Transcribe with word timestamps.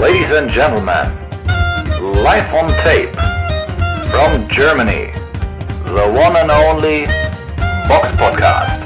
Ladies 0.00 0.30
and 0.30 0.48
gentlemen, 0.48 1.10
live 2.22 2.54
on 2.54 2.68
tape 2.84 3.12
from 4.12 4.46
Germany, 4.48 5.10
the 5.86 6.06
one 6.14 6.36
and 6.36 6.52
only 6.52 7.06
Box 7.88 8.06
Podcast. 8.16 8.80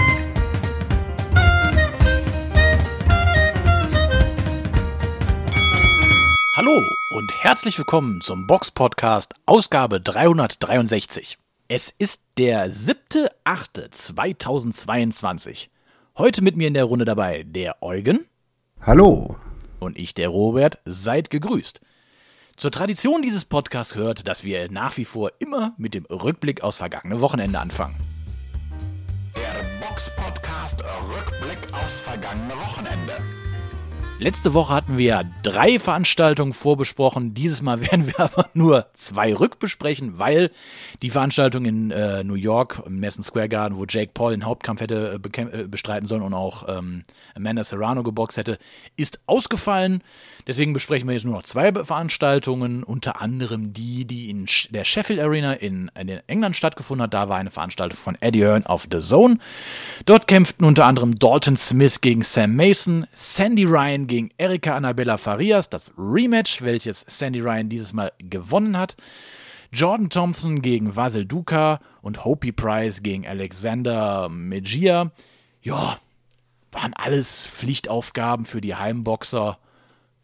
Hallo 6.57 6.81
und 7.11 7.31
herzlich 7.43 7.77
willkommen 7.77 8.23
zum 8.23 8.47
Box 8.47 8.71
Podcast 8.71 9.35
Ausgabe 9.45 10.01
363. 10.01 11.37
Es 11.69 11.95
ist 11.99 12.23
der 12.39 12.71
7.8.2022. 12.71 15.69
Heute 16.17 16.43
mit 16.43 16.57
mir 16.57 16.69
in 16.69 16.75
der 16.75 16.85
Runde 16.85 17.05
dabei 17.05 17.43
der 17.43 17.83
Eugen. 17.83 18.25
Hallo. 18.81 19.37
Und 19.83 19.99
ich, 19.99 20.15
der 20.15 20.29
Robert. 20.29 20.79
Seid 20.85 21.29
gegrüßt. 21.31 21.81
Zur 22.57 22.71
Tradition 22.71 23.23
dieses 23.23 23.45
Podcasts 23.45 23.95
gehört, 23.95 24.29
dass 24.29 24.45
wir 24.45 24.71
nach 24.71 24.97
wie 24.97 25.05
vor 25.05 25.33
immer 25.41 25.75
mit 25.77 25.95
dem 25.95 26.05
Rückblick 26.05 26.63
aus 26.63 26.77
vergangene 26.77 27.21
Wochenende 27.21 27.59
anfangen. 27.59 27.97
Der 29.35 29.85
Box 29.85 30.11
Podcast 30.15 30.81
Rückblick 30.83 31.59
aufs 31.73 32.01
vergangene 32.01 32.55
Wochenende. 32.55 33.42
Letzte 34.23 34.55
Woche 34.55 34.73
hatten 34.73 34.99
wir 34.99 35.25
drei 35.43 35.81
Veranstaltungen 35.81 36.53
vorbesprochen. 36.53 37.35
Dieses 37.35 37.61
Mal 37.61 37.81
werden 37.91 38.07
wir 38.07 38.21
aber 38.21 38.49
nur 38.55 38.87
zwei 38.93 39.35
rückbesprechen, 39.35 40.21
weil 40.21 40.53
die 41.03 41.11
Veranstaltung 41.11 41.65
in 41.65 41.91
äh, 41.91 42.23
New 42.23 42.37
York 42.37 42.85
im 42.87 43.01
Madison 43.01 43.25
Square 43.25 43.49
Garden, 43.49 43.77
wo 43.77 43.85
Jake 43.85 44.13
Paul 44.15 44.31
den 44.31 44.45
Hauptkampf 44.45 44.81
hätte 44.81 45.19
äh, 45.21 45.41
äh, 45.41 45.67
bestreiten 45.67 46.07
sollen 46.07 46.23
und 46.23 46.35
auch 46.35 46.69
ähm, 46.69 47.03
Amanda 47.35 47.65
Serrano 47.65 48.05
geboxt 48.05 48.37
hätte, 48.37 48.59
ist 48.97 49.19
ausgefallen. 49.27 50.05
Deswegen 50.47 50.73
besprechen 50.73 51.09
wir 51.09 51.15
jetzt 51.15 51.25
nur 51.25 51.35
noch 51.35 51.45
zwei 51.45 51.73
Veranstaltungen, 51.73 52.83
unter 52.83 53.21
anderem 53.21 53.73
die, 53.73 54.05
die 54.07 54.31
in 54.31 54.47
der 54.71 54.85
Sheffield 54.85 55.21
Arena 55.21 55.53
in, 55.53 55.91
England 56.27 56.57
stattgefunden 56.57 57.05
hat. 57.05 57.15
Da 57.15 57.29
war 57.29 57.39
eine 57.39 57.51
Veranstaltung 57.51 57.97
von 57.97 58.17
Eddie 58.21 58.45
Hearn 58.45 58.67
auf 58.67 58.89
The 58.91 59.01
Zone. 59.01 59.39
Dort 60.05 60.27
kämpften 60.27 60.67
unter 60.67 60.87
anderem 60.87 61.15
Dalton 61.15 61.57
Smith 61.57 62.01
gegen 62.01 62.23
Sam 62.23 62.57
Mason, 62.57 63.07
Sandy 63.13 63.65
Ryan 63.65 64.07
gegen 64.07 64.31
Erika 64.37 64.75
Annabella 64.75 65.17
Farias, 65.17 65.71
das 65.71 65.93
Rematch, 65.97 66.63
welches 66.63 67.05
Sandy 67.07 67.41
Ryan 67.41 67.69
dieses 67.69 67.93
Mal 67.93 68.13
gewonnen 68.19 68.77
hat. 68.77 68.97
Jordan 69.73 70.11
Thompson 70.11 70.61
gegen 70.61 70.97
Vasil 70.97 71.25
Duka 71.25 71.81
und 72.03 72.25
Hopi 72.25 72.53
Price 72.53 73.03
gegen 73.03 73.27
Alexander 73.27 74.29
Mejia. 74.29 75.11
Ja, 75.63 75.97
waren 76.73 76.93
alles 76.95 77.47
Pflichtaufgaben 77.47 78.45
für 78.45 78.61
die 78.61 78.75
Heimboxer. 78.75 79.59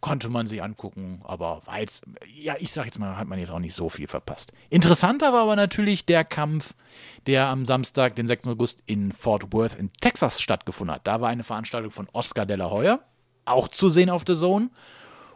Konnte 0.01 0.29
man 0.29 0.47
sich 0.47 0.63
angucken, 0.63 1.21
aber 1.25 1.61
war 1.67 1.81
jetzt, 1.81 2.05
ja, 2.33 2.55
ich 2.59 2.71
sag 2.71 2.85
jetzt 2.85 3.01
mal, 3.01 3.17
hat 3.17 3.27
man 3.27 3.39
jetzt 3.39 3.51
auch 3.51 3.59
nicht 3.59 3.75
so 3.75 3.89
viel 3.89 4.07
verpasst. 4.07 4.53
Interessanter 4.71 5.33
war 5.33 5.43
aber 5.43 5.57
natürlich 5.57 6.07
der 6.07 6.25
Kampf, 6.25 6.75
der 7.27 7.49
am 7.49 7.65
Samstag, 7.65 8.15
den 8.15 8.29
6. 8.29 8.47
August 8.47 8.83
in 8.87 9.11
Fort 9.11 9.53
Worth 9.53 9.75
in 9.75 9.93
Texas 10.01 10.41
stattgefunden 10.41 10.95
hat. 10.95 11.07
Da 11.07 11.21
war 11.21 11.31
eine 11.31 11.43
Veranstaltung 11.43 11.91
von 11.91 12.09
Oscar 12.13 12.47
de 12.47 12.57
la 12.57 12.71
Hoya 12.71 13.01
auch 13.49 13.69
zu 13.69 13.89
sehen 13.89 14.11
auf 14.11 14.25
The 14.27 14.35
Zone. 14.35 14.71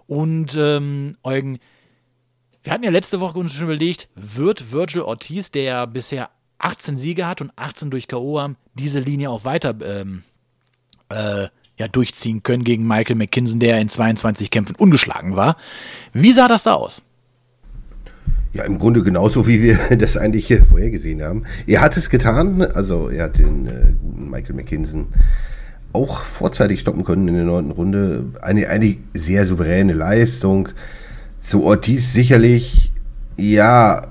Und 0.07 0.57
ähm, 0.57 1.17
Eugen, 1.23 1.59
wir 2.63 2.73
hatten 2.73 2.85
ja 2.85 2.91
letzte 2.91 3.21
Woche 3.21 3.39
uns 3.39 3.55
schon 3.55 3.65
überlegt, 3.65 4.09
wird 4.15 4.73
Virgil 4.73 5.03
Ortiz, 5.03 5.51
der 5.51 5.87
bisher 5.87 6.31
18 6.59 6.97
Siege 6.97 7.27
hat 7.27 7.41
und 7.41 7.53
18 7.57 7.91
durch 7.91 8.09
K.O. 8.09 8.41
haben, 8.41 8.57
diese 8.75 9.01
Linie 9.01 9.31
auch 9.31 9.45
weiter 9.45 9.75
ähm, 9.83 10.23
äh, 11.09 11.49
ja, 11.83 11.89
durchziehen 11.89 12.45
können 12.45 12.63
gegen 12.63 12.87
Michael 12.87 13.17
McKinson, 13.17 13.59
der 13.59 13.81
in 13.81 13.89
22 13.89 14.51
Kämpfen 14.51 14.77
ungeschlagen 14.77 15.35
war. 15.35 15.57
Wie 16.13 16.31
sah 16.31 16.47
das 16.47 16.63
da 16.63 16.75
aus? 16.75 17.03
Ja, 18.53 18.65
im 18.65 18.79
Grunde 18.79 19.03
genauso, 19.03 19.49
wie 19.49 19.63
wir 19.63 19.79
das 19.99 20.17
eigentlich 20.17 20.55
vorhergesehen 20.69 21.23
haben. 21.23 21.43
Er 21.67 21.81
hat 21.81 21.97
es 21.97 22.09
getan, 22.09 22.63
also 22.63 23.09
er 23.09 23.25
hat 23.25 23.39
den 23.39 23.67
äh, 23.67 23.93
guten 24.01 24.31
Michael 24.31 24.55
McKinson 24.55 25.09
auch 25.93 26.23
vorzeitig 26.23 26.81
stoppen 26.81 27.05
können 27.05 27.27
in 27.29 27.35
der 27.35 27.45
neunten 27.45 27.73
Runde. 27.73 28.27
Eine, 28.41 28.69
eine 28.69 28.97
sehr 29.13 29.45
souveräne 29.45 29.93
Leistung. 29.93 30.69
Zu 31.41 31.65
Ortiz 31.65 32.13
sicherlich, 32.13 32.93
ja, 33.37 34.03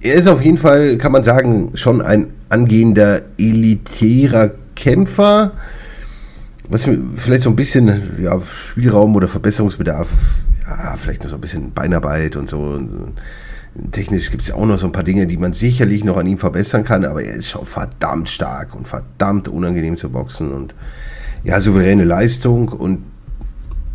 er 0.00 0.14
ist 0.14 0.28
auf 0.28 0.42
jeden 0.42 0.58
Fall, 0.58 0.98
kann 0.98 1.10
man 1.10 1.22
sagen, 1.22 1.70
schon 1.74 2.02
ein 2.02 2.34
angehender 2.50 3.22
elitärer 3.38 4.52
Kämpfer. 4.76 5.52
Was 6.68 6.88
vielleicht 7.16 7.42
so 7.42 7.50
ein 7.50 7.56
bisschen 7.56 8.18
ja, 8.20 8.38
Spielraum 8.52 9.16
oder 9.16 9.26
Verbesserungsbedarf, 9.26 10.08
ja, 10.66 10.96
vielleicht 10.96 11.22
noch 11.22 11.30
so 11.30 11.36
ein 11.36 11.40
bisschen 11.40 11.72
Beinarbeit 11.72 12.36
und 12.36 12.48
so. 12.48 12.58
Und, 12.60 13.14
Technisch 13.92 14.30
gibt 14.30 14.42
es 14.42 14.48
ja 14.48 14.54
auch 14.56 14.66
noch 14.66 14.78
so 14.78 14.86
ein 14.86 14.92
paar 14.92 15.04
Dinge, 15.04 15.26
die 15.26 15.36
man 15.36 15.52
sicherlich 15.52 16.02
noch 16.02 16.16
an 16.16 16.26
ihm 16.26 16.38
verbessern 16.38 16.84
kann, 16.84 17.04
aber 17.04 17.22
er 17.22 17.34
ist 17.34 17.48
schon 17.48 17.64
verdammt 17.64 18.28
stark 18.28 18.74
und 18.74 18.88
verdammt 18.88 19.46
unangenehm 19.46 19.96
zu 19.96 20.10
boxen 20.10 20.52
und 20.52 20.74
ja, 21.44 21.60
souveräne 21.60 22.04
Leistung 22.04 22.68
und 22.68 23.04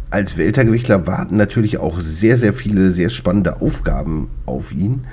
als 0.09 0.37
Weltergewichtler 0.37 1.07
warten 1.07 1.37
natürlich 1.37 1.79
auch 1.79 1.99
sehr, 1.99 2.37
sehr 2.37 2.53
viele 2.53 2.91
sehr 2.91 3.09
spannende 3.09 3.61
Aufgaben 3.61 4.29
auf 4.45 4.71
ihn. 4.71 5.05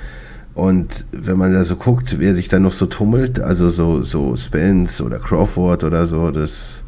Und 0.54 1.06
wenn 1.10 1.38
man 1.38 1.53
da 1.54 1.65
so 1.65 1.77
guckt, 1.77 2.16
wer 2.19 2.34
sich 2.34 2.48
da 2.48 2.59
noch 2.59 2.75
so 2.75 2.84
tummelt, 2.84 3.41
also 3.41 3.71
so, 3.71 4.03
so 4.03 4.37
Spence 4.37 5.00
oder 5.00 5.19
Crawford 5.19 5.84
oder 5.84 6.06
so, 6.06 6.31
das, 6.31 6.80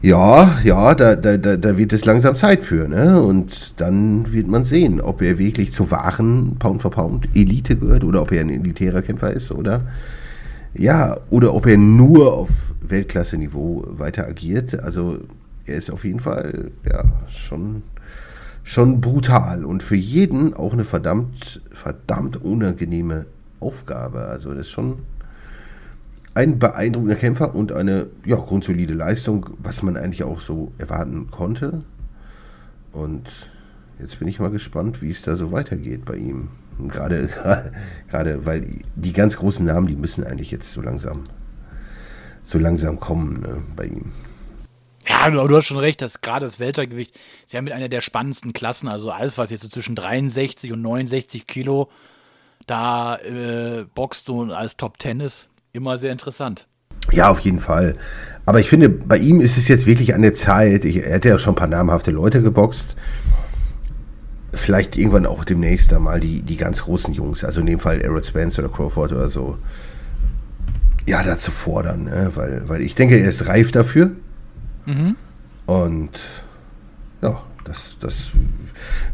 ja, 0.00 0.58
ja, 0.62 0.94
da, 0.94 1.16
da, 1.16 1.36
da, 1.36 1.76
wird 1.76 1.92
es 1.92 2.04
langsam 2.04 2.36
Zeit 2.36 2.62
für, 2.62 2.86
ne? 2.86 3.20
Und 3.20 3.80
dann 3.80 4.32
wird 4.32 4.46
man 4.46 4.62
sehen, 4.64 5.00
ob 5.00 5.22
er 5.22 5.38
wirklich 5.38 5.72
zur 5.72 5.90
wahren 5.90 6.56
Pound 6.58 6.82
for 6.82 6.92
Pound 6.92 7.28
Elite 7.34 7.76
gehört 7.76 8.04
oder 8.04 8.22
ob 8.22 8.30
er 8.30 8.42
ein 8.42 8.50
elitärer 8.50 9.02
Kämpfer 9.02 9.32
ist, 9.32 9.50
oder? 9.50 9.82
Ja, 10.74 11.16
oder 11.30 11.52
ob 11.52 11.66
er 11.66 11.76
nur 11.76 12.32
auf 12.32 12.50
Weltklasse-Niveau 12.80 13.86
weiter 13.88 14.26
agiert. 14.26 14.78
Also 14.78 15.18
er 15.66 15.76
ist 15.76 15.90
auf 15.90 16.04
jeden 16.04 16.20
Fall 16.20 16.70
ja 16.88 17.04
schon, 17.26 17.82
schon 18.62 19.00
brutal 19.00 19.64
und 19.64 19.82
für 19.82 19.96
jeden 19.96 20.54
auch 20.54 20.72
eine 20.72 20.84
verdammt, 20.84 21.60
verdammt 21.72 22.36
unangenehme 22.36 23.26
Aufgabe. 23.58 24.26
Also 24.26 24.50
das 24.50 24.60
ist 24.60 24.70
schon 24.70 24.98
ein 26.38 26.60
beeindruckender 26.60 27.16
Kämpfer 27.16 27.52
und 27.56 27.72
eine 27.72 28.06
ja, 28.24 28.36
grundsolide 28.36 28.94
Leistung, 28.94 29.50
was 29.58 29.82
man 29.82 29.96
eigentlich 29.96 30.22
auch 30.22 30.40
so 30.40 30.70
erwarten 30.78 31.32
konnte. 31.32 31.82
Und 32.92 33.28
jetzt 33.98 34.20
bin 34.20 34.28
ich 34.28 34.38
mal 34.38 34.50
gespannt, 34.50 35.02
wie 35.02 35.10
es 35.10 35.22
da 35.22 35.34
so 35.34 35.50
weitergeht 35.50 36.04
bei 36.04 36.14
ihm. 36.14 36.50
Gerade, 36.86 37.28
gerade, 38.08 38.46
weil 38.46 38.68
die 38.94 39.12
ganz 39.12 39.36
großen 39.36 39.66
Namen, 39.66 39.88
die 39.88 39.96
müssen 39.96 40.22
eigentlich 40.22 40.52
jetzt 40.52 40.70
so 40.70 40.80
langsam, 40.80 41.24
so 42.44 42.60
langsam 42.60 43.00
kommen 43.00 43.40
ne, 43.40 43.64
bei 43.74 43.86
ihm. 43.86 44.12
Ja, 45.08 45.28
du, 45.30 45.44
du, 45.48 45.56
hast 45.56 45.66
schon 45.66 45.78
recht, 45.78 46.00
dass 46.02 46.20
gerade 46.20 46.46
das 46.46 46.60
Weltergewicht 46.60 47.18
ist 47.46 47.52
ja 47.52 47.62
mit 47.62 47.72
einer 47.72 47.88
der 47.88 48.00
spannendsten 48.00 48.52
Klassen. 48.52 48.86
Also 48.86 49.10
alles, 49.10 49.38
was 49.38 49.50
jetzt 49.50 49.62
so 49.62 49.68
zwischen 49.68 49.96
63 49.96 50.72
und 50.72 50.82
69 50.82 51.48
Kilo 51.48 51.88
da 52.68 53.16
äh, 53.16 53.86
boxt 53.92 54.30
und 54.30 54.52
als 54.52 54.76
Top 54.76 55.00
Ten 55.00 55.18
ist, 55.18 55.48
immer 55.72 55.98
sehr 55.98 56.12
interessant. 56.12 56.68
Ja, 57.12 57.30
auf 57.30 57.40
jeden 57.40 57.58
Fall. 57.58 57.94
Aber 58.44 58.60
ich 58.60 58.68
finde, 58.68 58.88
bei 58.88 59.18
ihm 59.18 59.40
ist 59.40 59.58
es 59.58 59.68
jetzt 59.68 59.86
wirklich 59.86 60.14
an 60.14 60.22
der 60.22 60.34
Zeit. 60.34 60.84
Ich, 60.84 61.04
er 61.04 61.12
hätte 61.12 61.28
ja 61.28 61.38
schon 61.38 61.52
ein 61.52 61.58
paar 61.58 61.68
namhafte 61.68 62.10
Leute 62.10 62.42
geboxt. 62.42 62.96
Vielleicht 64.52 64.96
irgendwann 64.96 65.26
auch 65.26 65.44
demnächst 65.44 65.92
einmal 65.92 66.20
die, 66.20 66.42
die 66.42 66.56
ganz 66.56 66.82
großen 66.82 67.12
Jungs, 67.12 67.44
also 67.44 67.60
in 67.60 67.66
dem 67.66 67.78
Fall 67.78 68.00
Errol 68.00 68.24
Spence 68.24 68.58
oder 68.58 68.68
Crawford 68.68 69.12
oder 69.12 69.28
so, 69.28 69.58
ja, 71.06 71.22
da 71.22 71.38
zu 71.38 71.50
fordern. 71.50 72.04
Ne? 72.04 72.32
Weil, 72.34 72.62
weil 72.68 72.80
ich 72.80 72.94
denke, 72.94 73.18
er 73.18 73.28
ist 73.28 73.46
reif 73.46 73.70
dafür. 73.72 74.12
Mhm. 74.86 75.16
Und 75.66 76.18
ja, 77.20 77.42
das, 77.64 77.98
das 78.00 78.30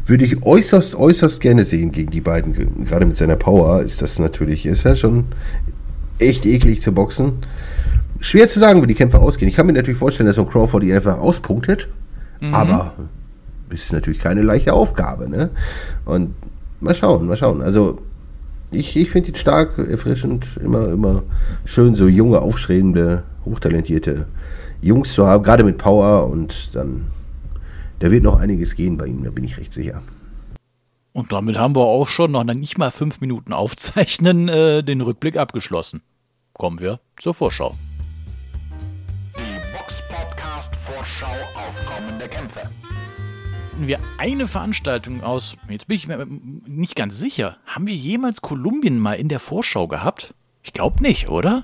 würde 0.05 0.23
ich 0.23 0.43
äußerst, 0.43 0.95
äußerst 0.95 1.41
gerne 1.41 1.65
sehen 1.65 1.91
gegen 1.91 2.11
die 2.11 2.21
beiden. 2.21 2.85
Gerade 2.85 3.05
mit 3.05 3.17
seiner 3.17 3.35
Power 3.35 3.81
ist 3.81 4.01
das 4.01 4.17
natürlich, 4.17 4.65
ist 4.65 4.85
er 4.85 4.95
schon 4.95 5.25
echt 6.19 6.45
eklig 6.45 6.81
zu 6.81 6.91
boxen. 6.91 7.33
Schwer 8.19 8.47
zu 8.49 8.59
sagen, 8.59 8.81
wie 8.81 8.87
die 8.87 8.95
Kämpfe 8.95 9.19
ausgehen. 9.19 9.49
Ich 9.49 9.55
kann 9.55 9.67
mir 9.67 9.73
natürlich 9.73 9.99
vorstellen, 9.99 10.27
dass 10.27 10.37
so 10.37 10.43
ein 10.43 10.49
Crawford 10.49 10.83
die 10.83 10.93
einfach 10.93 11.17
auspunktet. 11.17 11.87
Mhm. 12.41 12.53
Aber 12.53 12.93
ist 13.69 13.91
natürlich 13.91 14.19
keine 14.19 14.41
leichte 14.41 14.73
Aufgabe. 14.73 15.29
Ne? 15.29 15.49
Und 16.05 16.33
mal 16.79 16.95
schauen, 16.95 17.27
mal 17.27 17.37
schauen. 17.37 17.61
Also 17.61 17.99
ich, 18.71 18.95
ich 18.95 19.09
finde 19.09 19.29
ihn 19.29 19.35
stark, 19.35 19.77
erfrischend, 19.77 20.45
immer, 20.63 20.89
immer 20.89 21.23
schön, 21.65 21.95
so 21.95 22.07
junge, 22.07 22.39
aufstrebende, 22.39 23.23
hochtalentierte 23.45 24.25
Jungs 24.81 25.13
zu 25.13 25.25
haben, 25.25 25.43
gerade 25.43 25.63
mit 25.63 25.77
Power 25.77 26.27
und 26.27 26.75
dann, 26.75 27.07
da 27.99 28.11
wird 28.11 28.23
noch 28.23 28.39
einiges 28.39 28.75
gehen 28.75 28.97
bei 28.97 29.07
ihm, 29.07 29.23
da 29.23 29.29
bin 29.29 29.43
ich 29.43 29.57
recht 29.57 29.73
sicher. 29.73 30.01
Und 31.15 31.31
damit 31.31 31.57
haben 31.57 31.77
wir 31.77 31.83
auch 31.83 32.09
schon 32.09 32.31
noch 32.31 32.43
nicht 32.43 32.77
mal 32.77 32.91
fünf 32.91 33.21
Minuten 33.21 33.53
aufzeichnen, 33.53 34.49
äh, 34.49 34.83
den 34.83 34.99
Rückblick 34.99 35.37
abgeschlossen. 35.37 36.01
Kommen 36.51 36.81
wir 36.81 36.99
zur 37.17 37.33
Vorschau. 37.33 37.73
Die 39.37 39.77
Box 39.77 40.03
Podcast 40.09 40.75
Vorschau 40.75 41.31
auf 41.55 41.81
kommende 41.85 42.27
Kämpfe. 42.27 42.63
hatten 43.71 43.87
wir 43.87 43.99
eine 44.17 44.45
Veranstaltung 44.45 45.23
aus, 45.23 45.55
jetzt 45.69 45.87
bin 45.87 45.95
ich 45.95 46.09
mir 46.09 46.27
nicht 46.67 46.97
ganz 46.97 47.17
sicher, 47.17 47.55
haben 47.65 47.87
wir 47.87 47.95
jemals 47.95 48.41
Kolumbien 48.41 48.99
mal 48.99 49.13
in 49.13 49.29
der 49.29 49.39
Vorschau 49.39 49.87
gehabt? 49.87 50.33
Ich 50.63 50.73
glaube 50.73 51.01
nicht, 51.01 51.29
oder? 51.29 51.63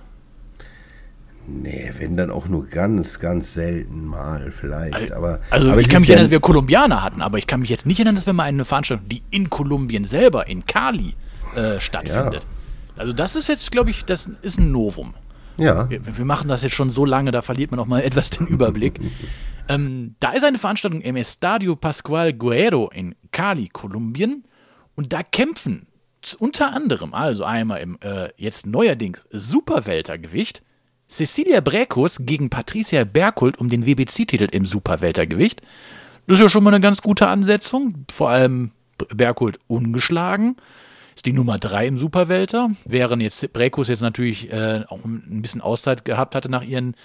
Nee, 1.54 1.92
wenn 1.98 2.16
dann 2.18 2.32
auch 2.32 2.48
nur 2.48 2.66
ganz, 2.68 3.20
ganz 3.20 3.54
selten 3.54 4.06
mal 4.06 4.54
vielleicht. 4.60 5.12
Aber, 5.12 5.40
also 5.50 5.70
aber 5.72 5.82
ich 5.82 5.90
kann 5.90 6.02
mich 6.02 6.10
ja- 6.10 6.14
erinnern, 6.16 6.26
dass 6.28 6.32
wir 6.32 6.40
Kolumbianer 6.40 7.04
hatten, 7.04 7.22
aber 7.22 7.38
ich 7.38 7.48
kann 7.48 7.60
mich 7.60 7.70
jetzt 7.70 7.86
nicht 7.86 8.00
erinnern, 8.00 8.16
dass 8.16 8.26
wir 8.26 8.34
mal 8.34 8.44
eine 8.44 8.66
Veranstaltung, 8.66 9.08
die 9.10 9.22
in 9.32 9.50
Kolumbien 9.50 10.04
selber, 10.04 10.48
in 10.48 10.66
Cali, 10.66 11.14
äh, 11.56 11.80
stattfindet. 11.80 12.48
Also 12.98 13.14
das 13.14 13.36
ist 13.36 13.50
jetzt, 13.50 13.72
glaube 13.72 13.90
ich, 13.90 14.06
das 14.06 14.30
ist 14.42 14.60
ein 14.60 14.72
Novum. 14.72 15.14
Ja, 15.58 15.90
Wir, 15.90 16.18
wir 16.18 16.26
machen 16.26 16.48
das 16.48 16.64
jetzt 16.64 16.74
schon 16.76 16.90
so 16.90 17.04
lange, 17.06 17.32
da 17.32 17.42
verliert 17.42 17.72
man 17.72 17.80
auch 17.80 17.86
mal 17.86 18.02
etwas 18.04 18.30
den 18.30 18.48
Überblick. 18.48 19.00
ähm, 19.68 20.16
da 20.20 20.32
ist 20.32 20.44
eine 20.46 20.58
Veranstaltung 20.58 21.02
im 21.02 21.16
Estadio 21.16 21.76
Pascual 21.76 22.34
Guerrero 22.34 22.90
in 22.94 23.16
Cali, 23.32 23.68
Kolumbien. 23.68 24.44
Und 24.96 25.14
da 25.14 25.24
kämpfen 25.24 25.88
unter 26.40 26.74
anderem, 26.74 27.14
also 27.14 27.44
einmal 27.44 27.82
im 27.82 27.98
äh, 28.02 28.30
jetzt 28.38 28.66
neuerdings 28.68 29.28
Superweltergewicht, 29.32 30.62
Cecilia 31.12 31.60
Bräkus 31.60 32.20
gegen 32.22 32.50
Patricia 32.50 33.04
Berkult 33.04 33.60
um 33.60 33.68
den 33.68 33.86
WBC-Titel 33.86 34.48
im 34.52 34.66
Superweltergewicht. 34.66 35.62
Das 36.26 36.38
ist 36.38 36.44
ja 36.44 36.50
schon 36.50 36.64
mal 36.64 36.74
eine 36.74 36.82
ganz 36.82 37.02
gute 37.02 37.28
Ansetzung. 37.28 38.06
Vor 38.10 38.30
allem 38.30 38.72
Berkult 39.14 39.60
ungeschlagen. 39.68 40.56
Ist 41.14 41.26
die 41.26 41.34
Nummer 41.34 41.58
3 41.58 41.88
im 41.88 41.98
Superwelter. 41.98 42.72
Während 42.86 43.22
jetzt 43.22 43.52
Bräkus 43.52 43.90
jetzt 43.90 44.02
natürlich 44.02 44.54
äh, 44.54 44.86
auch 44.88 45.04
ein 45.04 45.42
bisschen 45.42 45.60
Auszeit 45.60 46.06
gehabt 46.06 46.34
hatte 46.34 46.50
nach 46.50 46.64
ihren 46.64 46.96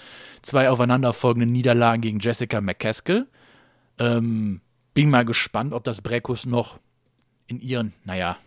zwei 0.41 0.69
aufeinanderfolgenden 0.69 1.51
Niederlagen 1.51 2.01
gegen 2.01 2.19
Jessica 2.19 2.61
McCaskill. 2.61 3.27
Ähm, 3.99 4.61
bin 4.93 5.09
mal 5.09 5.25
gespannt, 5.25 5.73
ob 5.73 5.83
das 5.83 6.01
Bräkus 6.01 6.45
noch 6.45 6.79
in 7.47 7.59
ihren, 7.59 7.91
naja, 8.05 8.37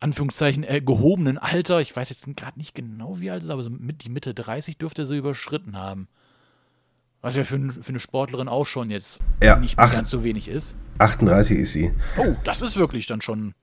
Anführungszeichen, 0.00 0.64
äh, 0.64 0.80
gehobenen 0.80 1.38
Alter, 1.38 1.80
ich 1.80 1.94
weiß 1.94 2.10
jetzt 2.10 2.26
gerade 2.36 2.58
nicht 2.58 2.74
genau, 2.74 3.20
wie 3.20 3.30
alt 3.30 3.42
ist, 3.42 3.50
aber 3.50 3.62
so 3.62 3.70
mit 3.70 4.04
die 4.04 4.10
Mitte 4.10 4.34
30 4.34 4.78
dürfte 4.78 5.04
sie 5.06 5.16
überschritten 5.16 5.76
haben. 5.76 6.08
Was 7.20 7.36
ja 7.36 7.42
für, 7.42 7.58
für 7.72 7.88
eine 7.88 7.98
Sportlerin 7.98 8.46
auch 8.48 8.64
schon 8.64 8.90
jetzt 8.90 9.18
Ja, 9.42 9.58
nicht 9.58 9.76
mehr 9.76 9.86
ach. 9.86 9.92
ganz 9.92 10.08
so 10.08 10.22
wenig 10.22 10.48
ist. 10.48 10.76
38 10.98 11.58
ist 11.58 11.72
sie. 11.72 11.90
Oh, 12.16 12.36
das 12.44 12.62
ist 12.62 12.76
wirklich 12.76 13.06
dann 13.06 13.20
schon. 13.20 13.54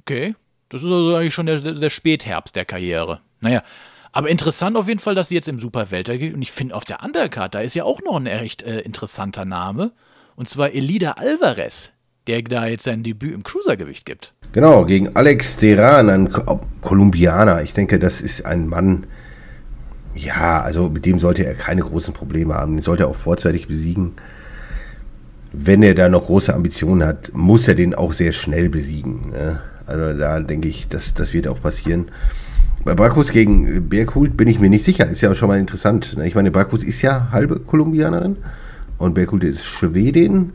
Okay. 0.00 0.34
Das 0.70 0.82
ist 0.82 0.90
also 0.90 1.14
eigentlich 1.14 1.34
schon 1.34 1.46
der, 1.46 1.60
der 1.60 1.90
Spätherbst 1.90 2.56
der 2.56 2.64
Karriere. 2.64 3.20
Naja. 3.40 3.62
Aber 4.12 4.30
interessant 4.30 4.76
auf 4.78 4.88
jeden 4.88 5.00
Fall, 5.00 5.14
dass 5.14 5.28
sie 5.28 5.34
jetzt 5.34 5.48
im 5.48 5.58
Superwelter 5.58 6.16
geht. 6.16 6.32
Und 6.32 6.40
ich 6.40 6.50
finde, 6.50 6.74
auf 6.74 6.84
der 6.84 7.02
Undercard, 7.02 7.54
da 7.54 7.60
ist 7.60 7.74
ja 7.74 7.84
auch 7.84 8.00
noch 8.02 8.16
ein 8.16 8.26
echt 8.26 8.62
äh, 8.62 8.80
interessanter 8.80 9.44
Name. 9.44 9.92
Und 10.34 10.48
zwar 10.48 10.72
Elida 10.72 11.12
Alvarez, 11.12 11.92
der 12.26 12.40
da 12.42 12.66
jetzt 12.66 12.84
sein 12.84 13.02
Debüt 13.02 13.34
im 13.34 13.42
Cruisergewicht 13.42 14.06
gibt. 14.06 14.34
Genau, 14.56 14.86
gegen 14.86 15.14
Alex 15.14 15.58
Teran, 15.58 16.08
ein 16.08 16.30
Ko- 16.32 16.60
Kolumbianer. 16.80 17.60
Ich 17.60 17.74
denke, 17.74 17.98
das 17.98 18.22
ist 18.22 18.46
ein 18.46 18.68
Mann, 18.68 19.04
ja, 20.14 20.62
also 20.62 20.88
mit 20.88 21.04
dem 21.04 21.18
sollte 21.18 21.44
er 21.44 21.52
keine 21.52 21.82
großen 21.82 22.14
Probleme 22.14 22.54
haben. 22.54 22.72
Den 22.72 22.80
sollte 22.80 23.02
er 23.02 23.08
auch 23.08 23.16
vorzeitig 23.16 23.68
besiegen. 23.68 24.12
Wenn 25.52 25.82
er 25.82 25.94
da 25.94 26.08
noch 26.08 26.24
große 26.24 26.54
Ambitionen 26.54 27.06
hat, 27.06 27.32
muss 27.34 27.68
er 27.68 27.74
den 27.74 27.94
auch 27.94 28.14
sehr 28.14 28.32
schnell 28.32 28.70
besiegen. 28.70 29.32
Ne? 29.32 29.60
Also 29.84 30.18
da 30.18 30.40
denke 30.40 30.68
ich, 30.68 30.88
das, 30.88 31.12
das 31.12 31.34
wird 31.34 31.48
auch 31.48 31.60
passieren. 31.60 32.06
Bei 32.82 32.94
Brakus 32.94 33.32
gegen 33.32 33.90
Berghult 33.90 34.38
bin 34.38 34.48
ich 34.48 34.58
mir 34.58 34.70
nicht 34.70 34.86
sicher. 34.86 35.06
Ist 35.06 35.20
ja 35.20 35.32
auch 35.32 35.34
schon 35.34 35.48
mal 35.48 35.58
interessant. 35.58 36.16
ne? 36.16 36.26
Ich 36.26 36.34
meine, 36.34 36.50
Brakus 36.50 36.82
ist 36.82 37.02
ja 37.02 37.28
halbe 37.30 37.60
Kolumbianerin 37.60 38.38
und 38.96 39.12
Berghult 39.12 39.44
ist 39.44 39.66
Schwedin. 39.66 40.52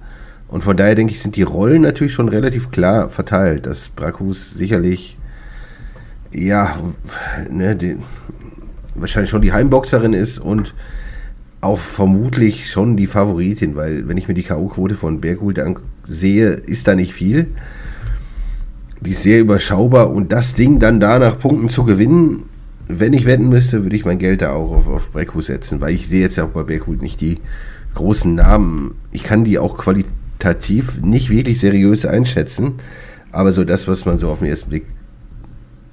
Und 0.51 0.63
von 0.65 0.75
daher 0.75 0.95
denke 0.95 1.13
ich, 1.13 1.21
sind 1.21 1.37
die 1.37 1.43
Rollen 1.43 1.81
natürlich 1.81 2.13
schon 2.13 2.27
relativ 2.27 2.71
klar 2.71 3.09
verteilt, 3.09 3.65
dass 3.65 3.87
Brakus 3.87 4.53
sicherlich, 4.53 5.17
ja, 6.33 6.77
ne, 7.49 7.75
den, 7.75 8.03
wahrscheinlich 8.93 9.29
schon 9.29 9.41
die 9.41 9.53
Heimboxerin 9.53 10.13
ist 10.13 10.39
und 10.39 10.75
auch 11.61 11.79
vermutlich 11.79 12.69
schon 12.69 12.97
die 12.97 13.07
Favoritin, 13.07 13.75
weil 13.77 14.09
wenn 14.09 14.17
ich 14.17 14.27
mir 14.27 14.33
die 14.33 14.43
K.O.-Quote 14.43 14.95
von 14.95 15.21
Berghult 15.21 15.57
ansehe, 15.59 16.49
ist 16.49 16.87
da 16.87 16.95
nicht 16.95 17.13
viel. 17.13 17.47
Die 18.99 19.11
ist 19.11 19.23
sehr 19.23 19.39
überschaubar 19.39 20.11
und 20.11 20.33
das 20.33 20.53
Ding 20.53 20.79
dann 20.79 20.99
da 20.99 21.17
nach 21.17 21.39
Punkten 21.39 21.69
zu 21.69 21.85
gewinnen, 21.85 22.43
wenn 22.87 23.13
ich 23.13 23.25
wetten 23.25 23.47
müsste, 23.47 23.83
würde 23.83 23.95
ich 23.95 24.03
mein 24.03 24.19
Geld 24.19 24.41
da 24.41 24.51
auch 24.51 24.71
auf, 24.71 24.87
auf 24.89 25.11
Breckhus 25.11 25.45
setzen, 25.45 25.79
weil 25.79 25.93
ich 25.93 26.09
sehe 26.09 26.21
jetzt 26.21 26.35
ja 26.35 26.43
auch 26.43 26.49
bei 26.49 26.63
Berghult 26.63 27.01
nicht 27.01 27.21
die 27.21 27.39
großen 27.95 28.35
Namen. 28.35 28.95
Ich 29.11 29.23
kann 29.23 29.45
die 29.45 29.57
auch 29.57 29.77
qualitativ 29.77 30.20
nicht 31.01 31.29
wirklich 31.29 31.59
seriös 31.59 32.05
einschätzen, 32.05 32.75
aber 33.31 33.51
so 33.51 33.63
das, 33.63 33.87
was 33.87 34.05
man 34.05 34.17
so 34.17 34.29
auf 34.29 34.39
den 34.39 34.47
ersten 34.47 34.69
Blick 34.69 34.85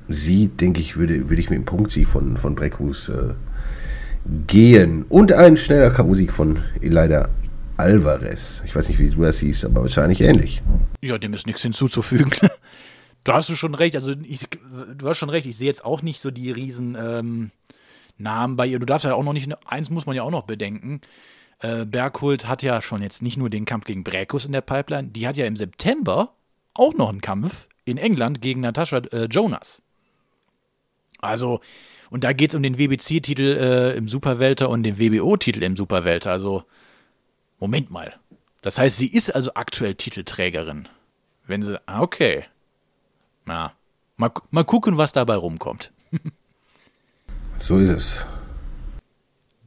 sieht, 0.09 0.61
denke 0.61 0.81
ich, 0.81 0.97
würde, 0.97 1.29
würde 1.29 1.41
ich 1.41 1.50
mit 1.50 1.59
dem 1.59 1.65
Punktsieg 1.65 2.09
von, 2.09 2.37
von 2.37 2.55
Breckhus 2.55 3.11
äh, 3.11 3.35
gehen. 4.47 5.05
Und 5.09 5.33
ein 5.33 5.56
schneller 5.56 5.91
K.O.-Sieg 5.91 6.33
von 6.33 6.62
Elida 6.81 7.29
Alvarez. 7.77 8.62
Ich 8.65 8.75
weiß 8.75 8.89
nicht, 8.89 8.99
wie 8.99 9.11
du 9.11 9.23
das 9.23 9.39
siehst, 9.39 9.65
aber 9.65 9.83
wahrscheinlich 9.83 10.21
ähnlich. 10.21 10.62
Ja, 11.00 11.19
dem 11.19 11.33
ist 11.35 11.47
nichts 11.47 11.62
hinzuzufügen. 11.62 12.31
Da 13.25 13.35
hast 13.35 13.50
du 13.50 13.56
schon 13.56 13.75
recht. 13.75 13.95
Also 13.95 14.15
ich, 14.23 14.47
du 14.97 15.06
hast 15.06 15.19
schon 15.19 15.29
recht. 15.29 15.47
Ich 15.47 15.59
sehe 15.59 15.67
jetzt 15.67 15.85
auch 15.85 16.00
nicht 16.00 16.19
so 16.19 16.31
die 16.31 16.50
riesen 16.50 16.97
ähm, 16.99 17.50
Namen 18.17 18.56
bei 18.56 18.67
ihr. 18.67 18.79
Du 18.79 18.87
darfst 18.87 19.05
ja 19.05 19.12
auch 19.12 19.25
noch 19.25 19.35
nicht. 19.35 19.50
Eins 19.67 19.91
muss 19.91 20.06
man 20.06 20.17
ja 20.17 20.23
auch 20.23 20.31
noch 20.31 20.45
bedenken. 20.45 21.03
Äh, 21.60 21.84
Berghult 21.84 22.46
hat 22.46 22.62
ja 22.62 22.81
schon 22.81 23.02
jetzt 23.02 23.22
nicht 23.22 23.37
nur 23.37 23.50
den 23.50 23.64
Kampf 23.64 23.84
gegen 23.84 24.05
Bräkus 24.05 24.44
in 24.44 24.52
der 24.52 24.60
Pipeline. 24.60 25.08
Die 25.08 25.26
hat 25.26 25.37
ja 25.37 25.46
im 25.46 25.56
September 25.56 26.32
auch 26.75 26.94
noch 26.94 27.08
einen 27.08 27.20
Kampf 27.20 27.69
in 27.84 27.99
England 27.99 28.40
gegen 28.40 28.60
Natascha 28.60 28.99
äh, 28.99 29.25
Jonas. 29.31 29.82
Also 31.20 31.60
und 32.10 32.25
da 32.25 32.32
geht 32.32 32.50
es 32.52 32.56
um 32.56 32.62
den 32.62 32.78
WBC-Titel 32.78 33.56
äh, 33.60 33.96
im 33.96 34.08
Superwelter 34.08 34.70
und 34.70 34.82
den 34.82 34.99
WBO-Titel 34.99 35.62
im 35.62 35.76
Superwelter. 35.76 36.31
Also 36.32 36.64
Moment 37.58 37.90
mal. 37.90 38.14
Das 38.62 38.78
heißt, 38.78 38.96
sie 38.96 39.08
ist 39.08 39.34
also 39.34 39.52
aktuell 39.54 39.94
Titelträgerin. 39.94 40.88
Wenn 41.46 41.62
sie. 41.62 41.81
ah, 41.87 42.00
Okay. 42.00 42.44
Na. 43.44 43.72
Mal, 44.16 44.31
mal 44.50 44.64
gucken, 44.64 44.96
was 44.96 45.12
dabei 45.12 45.37
rumkommt. 45.37 45.93
So 47.61 47.76
ist 47.78 47.90
es. 47.90 48.12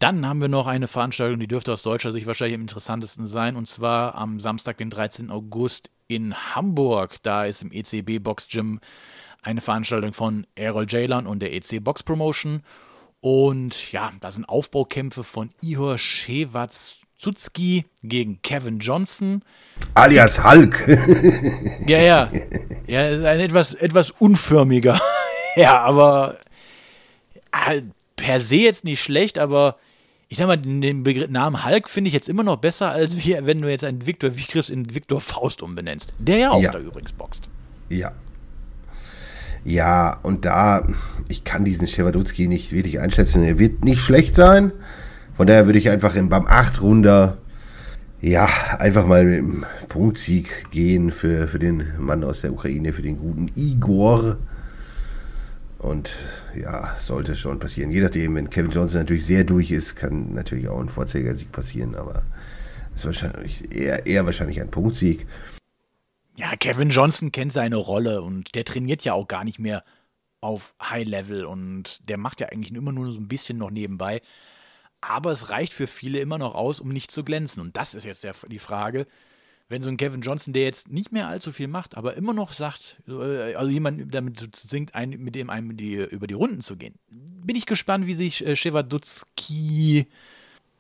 Dann 0.01 0.27
haben 0.27 0.42
wir 0.42 0.48
noch 0.48 0.65
eine 0.65 0.88
Veranstaltung, 0.88 1.39
die 1.39 1.48
dürfte 1.48 1.71
aus 1.71 1.83
deutscher 1.83 2.12
Sicht 2.12 2.25
wahrscheinlich 2.25 2.56
am 2.56 2.62
interessantesten 2.62 3.27
sein, 3.27 3.56
und 3.56 3.68
zwar 3.68 4.15
am 4.15 4.39
Samstag, 4.39 4.77
den 4.77 4.89
13. 4.89 5.30
August 5.30 5.92
in 6.07 6.33
Hamburg. 6.33 7.18
Da 7.21 7.45
ist 7.45 7.61
im 7.61 7.71
ECB 7.71 8.18
Box 8.18 8.47
Gym 8.47 8.80
eine 9.44 9.61
Veranstaltung 9.61 10.14
von 10.14 10.47
Errol 10.56 10.87
Jailan 10.90 11.28
und 11.28 11.40
der 11.40 11.54
EC 11.54 11.83
Box 11.83 12.02
Promotion. 12.02 12.64
Und 13.19 13.92
ja, 13.92 14.09
da 14.19 14.31
sind 14.31 14.49
Aufbaukämpfe 14.49 15.23
von 15.23 15.52
Ihor 15.61 15.99
Shevazutski 15.99 17.85
gegen 18.02 18.42
Kevin 18.42 18.80
Johnson. 18.80 19.44
Alias 19.94 20.44
Hulk. 20.44 20.83
Ja, 21.87 21.99
ja. 21.99 22.31
Ja, 22.87 23.02
ein 23.02 23.40
etwas, 23.40 23.75
etwas 23.75 24.09
unförmiger. 24.09 24.99
ja, 25.56 25.80
aber 25.80 26.40
ah, 27.52 27.73
per 28.16 28.40
se 28.40 28.56
jetzt 28.56 28.83
nicht 28.83 28.99
schlecht, 28.99 29.37
aber 29.37 29.78
ich 30.31 30.38
sag 30.38 30.47
mal, 30.47 30.56
den 30.56 31.04
Begriff, 31.04 31.30
Namen 31.30 31.66
Hulk 31.66 31.90
finde 31.90 32.07
ich 32.07 32.14
jetzt 32.14 32.30
immer 32.30 32.44
noch 32.44 32.56
besser, 32.56 32.90
als 32.94 33.18
wie, 33.18 33.35
wenn 33.42 33.61
du 33.61 33.69
jetzt 33.69 33.83
einen 33.83 34.07
Viktor 34.07 34.38
Vigris 34.38 34.69
in 34.69 34.95
Viktor 34.95 35.19
Faust 35.19 35.61
umbenennst. 35.61 36.14
Der 36.19 36.38
ja 36.38 36.52
auch 36.52 36.61
Ja. 36.61 36.71
da 36.71 36.80
übrigens 36.80 37.11
boxt. 37.11 37.50
Ja. 37.90 38.14
Ja, 39.66 40.18
und 40.23 40.45
da, 40.45 40.88
ich 41.28 41.44
kann 41.44 41.66
diesen 41.66 41.85
Shewadutski 41.85 42.47
nicht 42.47 42.71
wirklich 42.71 43.02
einschätzen. 43.02 43.44
Er 43.44 43.59
wird 43.59 43.83
nicht 43.83 44.00
schlecht 44.00 44.35
sein. 44.35 44.71
Von 45.35 45.47
daher 45.47 45.66
würde 45.66 45.80
ich 45.80 45.90
einfach 45.90 46.16
im, 46.16 46.30
beim 46.30 46.47
8-Runder, 46.47 47.38
ja, 48.21 48.47
einfach 48.80 49.06
mal 49.06 49.26
mit 49.26 49.38
dem 49.40 49.66
Punktsieg 49.90 50.71
gehen 50.71 51.11
für, 51.11 51.50
für 51.50 51.59
den 51.59 51.83
Mann 52.00 52.23
aus 52.23 52.40
der 52.40 52.54
Ukraine, 52.54 52.94
für 52.94 53.02
den 53.02 53.18
guten 53.18 53.52
Igor. 53.57 54.38
Und 55.81 56.16
ja, 56.56 56.95
sollte 57.00 57.35
schon 57.35 57.57
passieren. 57.59 57.92
Je 57.92 58.02
nachdem, 58.02 58.35
wenn 58.35 58.52
Kevin 58.52 58.69
Johnson 58.69 59.00
natürlich 59.00 59.26
sehr 59.26 59.44
durch 59.44 59.71
ist, 59.71 59.95
kann 59.95 60.31
natürlich 60.31 60.68
auch 60.68 60.80
ein 60.80 60.90
Vorzeigersieg 60.90 61.52
passieren, 61.52 61.95
aber 61.95 62.21
ist 62.95 63.06
wahrscheinlich 63.06 63.71
eher, 63.73 64.06
eher 64.06 64.26
wahrscheinlich 64.28 64.61
ein 64.61 64.69
Punktsieg. 64.69 65.26
Ja, 66.35 66.56
Kevin 66.56 66.92
Johnson 66.92 67.31
kennt 67.31 67.52
seine 67.52 67.78
Rolle 67.78 68.21
und 68.21 68.54
der 68.54 68.64
trainiert 68.64 69.04
ja 69.04 69.14
auch 69.14 69.28
gar 69.28 69.44
nicht 69.44 69.57
mehr 69.57 69.83
auf 70.40 70.76
High 70.81 71.07
Level 71.07 71.45
und 71.45 72.07
der 72.07 72.18
macht 72.18 72.42
ja 72.42 72.50
eigentlich 72.50 72.73
immer 72.73 72.92
nur 72.92 73.11
so 73.11 73.19
ein 73.19 73.28
bisschen 73.28 73.57
noch 73.57 73.71
nebenbei. 73.71 74.21
Aber 75.02 75.31
es 75.31 75.50
reicht 75.50 75.73
für 75.73 75.88
viele 75.88 76.19
immer 76.19 76.38
noch 76.38 76.54
aus, 76.54 76.80
um 76.80 76.90
nicht 76.90 77.09
zu 77.09 77.23
glänzen. 77.23 77.59
Und 77.61 77.76
das 77.76 77.95
ist 77.95 78.04
jetzt 78.04 78.23
der, 78.23 78.35
die 78.50 78.59
Frage, 78.59 79.07
wenn 79.71 79.81
so 79.81 79.90
ein 79.90 79.95
Kevin 79.97 80.19
Johnson, 80.21 80.54
der 80.54 80.63
jetzt 80.63 80.92
nicht 80.92 81.11
mehr 81.13 81.30
allzu 81.30 81.51
viel 81.54 81.69
macht, 81.69 81.95
aber 81.95 82.18
immer 82.18 82.33
noch 82.33 82.51
sagt, 82.51 83.01
äh, 83.07 83.56
also 83.56 83.71
jemand 83.71 84.13
damit 84.13 84.56
singt, 84.56 84.94
ein, 84.94 85.11
mit 85.11 85.33
dem 85.33 85.49
einem 85.49 85.78
die, 85.78 85.95
über 85.95 86.28
die 86.28 86.33
Runden 86.33 86.59
zu 86.61 86.75
gehen. 86.75 86.95
Bin 87.09 87.56
ich 87.56 87.66
gespannt, 87.66 88.06
wie 88.06 88.13
sich 88.13 88.45
äh, 88.45 88.56
Shevardutski, 88.56 90.07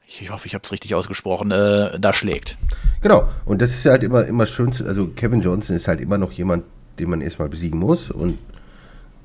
ich 0.05 0.29
hoffe, 0.29 0.47
ich 0.47 0.53
habe 0.53 0.63
es 0.65 0.71
richtig 0.73 0.93
ausgesprochen, 0.93 1.51
äh, 1.51 1.97
da 1.99 2.11
schlägt. 2.11 2.57
Genau, 3.01 3.29
und 3.45 3.61
das 3.61 3.71
ist 3.71 3.85
halt 3.85 4.03
immer, 4.03 4.25
immer 4.25 4.45
schön, 4.45 4.73
zu- 4.73 4.85
also 4.85 5.07
Kevin 5.07 5.41
Johnson 5.41 5.75
ist 5.75 5.87
halt 5.87 6.01
immer 6.01 6.17
noch 6.17 6.33
jemand, 6.33 6.65
den 6.99 7.09
man 7.09 7.21
erstmal 7.21 7.47
besiegen 7.47 7.79
muss 7.79 8.11
und 8.11 8.37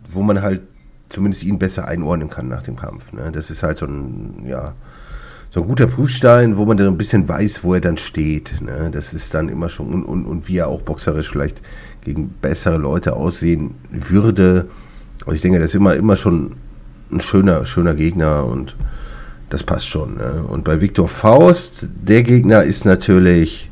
wo 0.09 0.23
man 0.23 0.43
halt 0.43 0.63
zumindest 1.09 1.43
ihn 1.43 1.59
besser 1.59 1.87
einordnen 1.87 2.31
kann 2.31 2.49
nach 2.49 2.63
dem 2.63 2.77
Kampf. 2.77 3.13
Ne? 3.13 3.33
Das 3.33 3.51
ist 3.51 3.65
halt 3.65 3.79
so 3.79 3.87
ein, 3.87 4.47
ja, 4.47 4.75
so 5.57 5.63
ein 5.63 5.69
guter 5.69 5.87
Prüfstein, 5.87 6.59
wo 6.59 6.67
man 6.67 6.77
dann 6.77 6.89
ein 6.89 6.99
bisschen 6.99 7.27
weiß, 7.27 7.65
wo 7.65 7.73
er 7.73 7.81
dann 7.81 7.97
steht. 7.97 8.61
Ne? 8.61 8.91
Das 8.93 9.15
ist 9.15 9.33
dann 9.33 9.49
immer 9.49 9.71
schon, 9.71 9.89
und, 9.89 10.05
und, 10.05 10.27
und 10.27 10.49
wie 10.49 10.59
er 10.59 10.69
auch 10.69 10.83
boxerisch 10.83 11.31
vielleicht 11.31 11.63
gegen 12.05 12.29
bessere 12.43 12.77
Leute 12.77 13.17
aussehen 13.17 13.75
würde. 13.91 14.67
Und 15.25 15.35
ich 15.35 15.41
denke, 15.41 15.59
das 15.59 15.71
ist 15.71 15.77
immer, 15.77 15.97
immer 15.97 16.15
schon 16.15 16.57
ein 17.11 17.23
schöner, 17.23 17.65
schöner 17.65 17.95
Gegner 17.95 18.45
und 18.45 18.77
das 19.49 19.63
passt 19.63 19.89
schon. 19.89 20.19
Ne? 20.19 20.45
Und 20.47 20.65
bei 20.65 20.83
Viktor 20.83 21.09
Faust, 21.09 21.87
der 22.07 22.23
Gegner 22.23 22.63
ist 22.63 22.85
natürlich, 22.85 23.71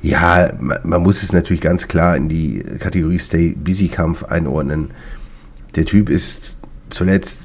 ja, 0.00 0.52
man, 0.60 0.78
man 0.84 1.02
muss 1.02 1.24
es 1.24 1.32
natürlich 1.32 1.60
ganz 1.60 1.88
klar 1.88 2.16
in 2.16 2.28
die 2.28 2.62
Kategorie 2.78 3.18
Stay 3.18 3.48
Busy 3.48 3.88
Kampf 3.88 4.22
einordnen. 4.22 4.92
Der 5.74 5.86
Typ 5.86 6.08
ist 6.08 6.56
zuletzt, 6.90 7.43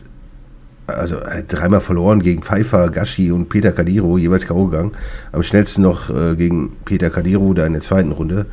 also 0.89 1.17
dreimal 1.47 1.81
verloren 1.81 2.21
gegen 2.21 2.41
Pfeiffer, 2.43 2.89
Gashi 2.89 3.31
und 3.31 3.49
Peter 3.49 3.71
Kadiro, 3.71 4.17
jeweils 4.17 4.47
K.O. 4.47 4.65
gegangen. 4.65 4.91
Am 5.31 5.43
schnellsten 5.43 5.81
noch 5.81 6.09
äh, 6.09 6.35
gegen 6.35 6.75
Peter 6.85 7.09
Kadiro, 7.09 7.53
da 7.53 7.65
in 7.65 7.73
der 7.73 7.81
zweiten 7.81 8.11
Runde. 8.11 8.45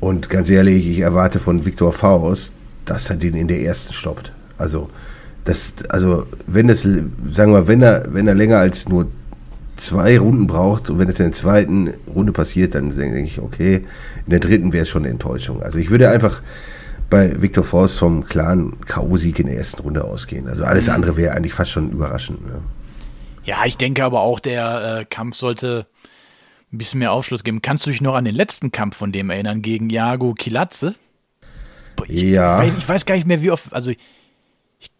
Und 0.00 0.28
ganz 0.28 0.48
ehrlich, 0.50 0.86
ich 0.86 1.00
erwarte 1.00 1.38
von 1.38 1.64
Viktor 1.64 1.92
Faust, 1.92 2.52
dass 2.84 3.10
er 3.10 3.16
den 3.16 3.34
in 3.34 3.48
der 3.48 3.60
ersten 3.62 3.92
stoppt. 3.92 4.32
Also, 4.56 4.88
das, 5.44 5.72
also 5.88 6.26
wenn 6.46 6.68
das, 6.68 6.82
sagen 6.82 7.52
wir, 7.52 7.66
wenn 7.66 7.82
er, 7.82 8.04
wenn 8.10 8.28
er 8.28 8.34
länger 8.34 8.58
als 8.58 8.88
nur 8.88 9.06
zwei 9.76 10.18
Runden 10.18 10.46
braucht 10.46 10.90
und 10.90 10.98
wenn 10.98 11.08
es 11.08 11.18
in 11.18 11.26
der 11.26 11.32
zweiten 11.32 11.94
Runde 12.14 12.32
passiert, 12.32 12.74
dann 12.74 12.94
denke 12.94 13.20
ich, 13.20 13.40
okay, 13.40 13.84
in 14.26 14.30
der 14.30 14.40
dritten 14.40 14.72
wäre 14.72 14.82
es 14.82 14.88
schon 14.88 15.04
eine 15.04 15.12
Enttäuschung. 15.12 15.62
Also 15.62 15.78
ich 15.78 15.90
würde 15.90 16.10
einfach 16.10 16.42
bei 17.10 17.40
Viktor 17.40 17.64
Faust 17.64 17.98
vom 17.98 18.24
klaren 18.26 18.80
K.O.-Sieg 18.84 19.38
in 19.40 19.46
der 19.46 19.56
ersten 19.56 19.82
Runde 19.82 20.04
ausgehen. 20.04 20.46
Also 20.48 20.64
alles 20.64 20.88
andere 20.88 21.16
wäre 21.16 21.34
eigentlich 21.34 21.54
fast 21.54 21.70
schon 21.70 21.90
überraschend. 21.90 22.46
Ne? 22.46 22.62
Ja, 23.44 23.64
ich 23.64 23.76
denke 23.78 24.04
aber 24.04 24.20
auch, 24.20 24.40
der 24.40 25.00
äh, 25.00 25.04
Kampf 25.04 25.36
sollte 25.36 25.86
ein 26.72 26.78
bisschen 26.78 26.98
mehr 26.98 27.12
Aufschluss 27.12 27.44
geben. 27.44 27.62
Kannst 27.62 27.86
du 27.86 27.90
dich 27.90 28.02
noch 28.02 28.14
an 28.14 28.26
den 28.26 28.34
letzten 28.34 28.72
Kampf 28.72 28.96
von 28.96 29.10
dem 29.10 29.30
erinnern, 29.30 29.62
gegen 29.62 29.88
Jago 29.88 30.34
Kilatze? 30.34 30.94
Ich, 32.06 32.22
Ja. 32.22 32.62
ich, 32.62 32.70
weiß, 32.72 32.78
ich 32.78 32.88
weiß 32.88 33.06
gar 33.06 33.14
nicht 33.14 33.26
mehr, 33.26 33.42
wie 33.42 33.50
oft. 33.50 33.72
Also, 33.72 33.92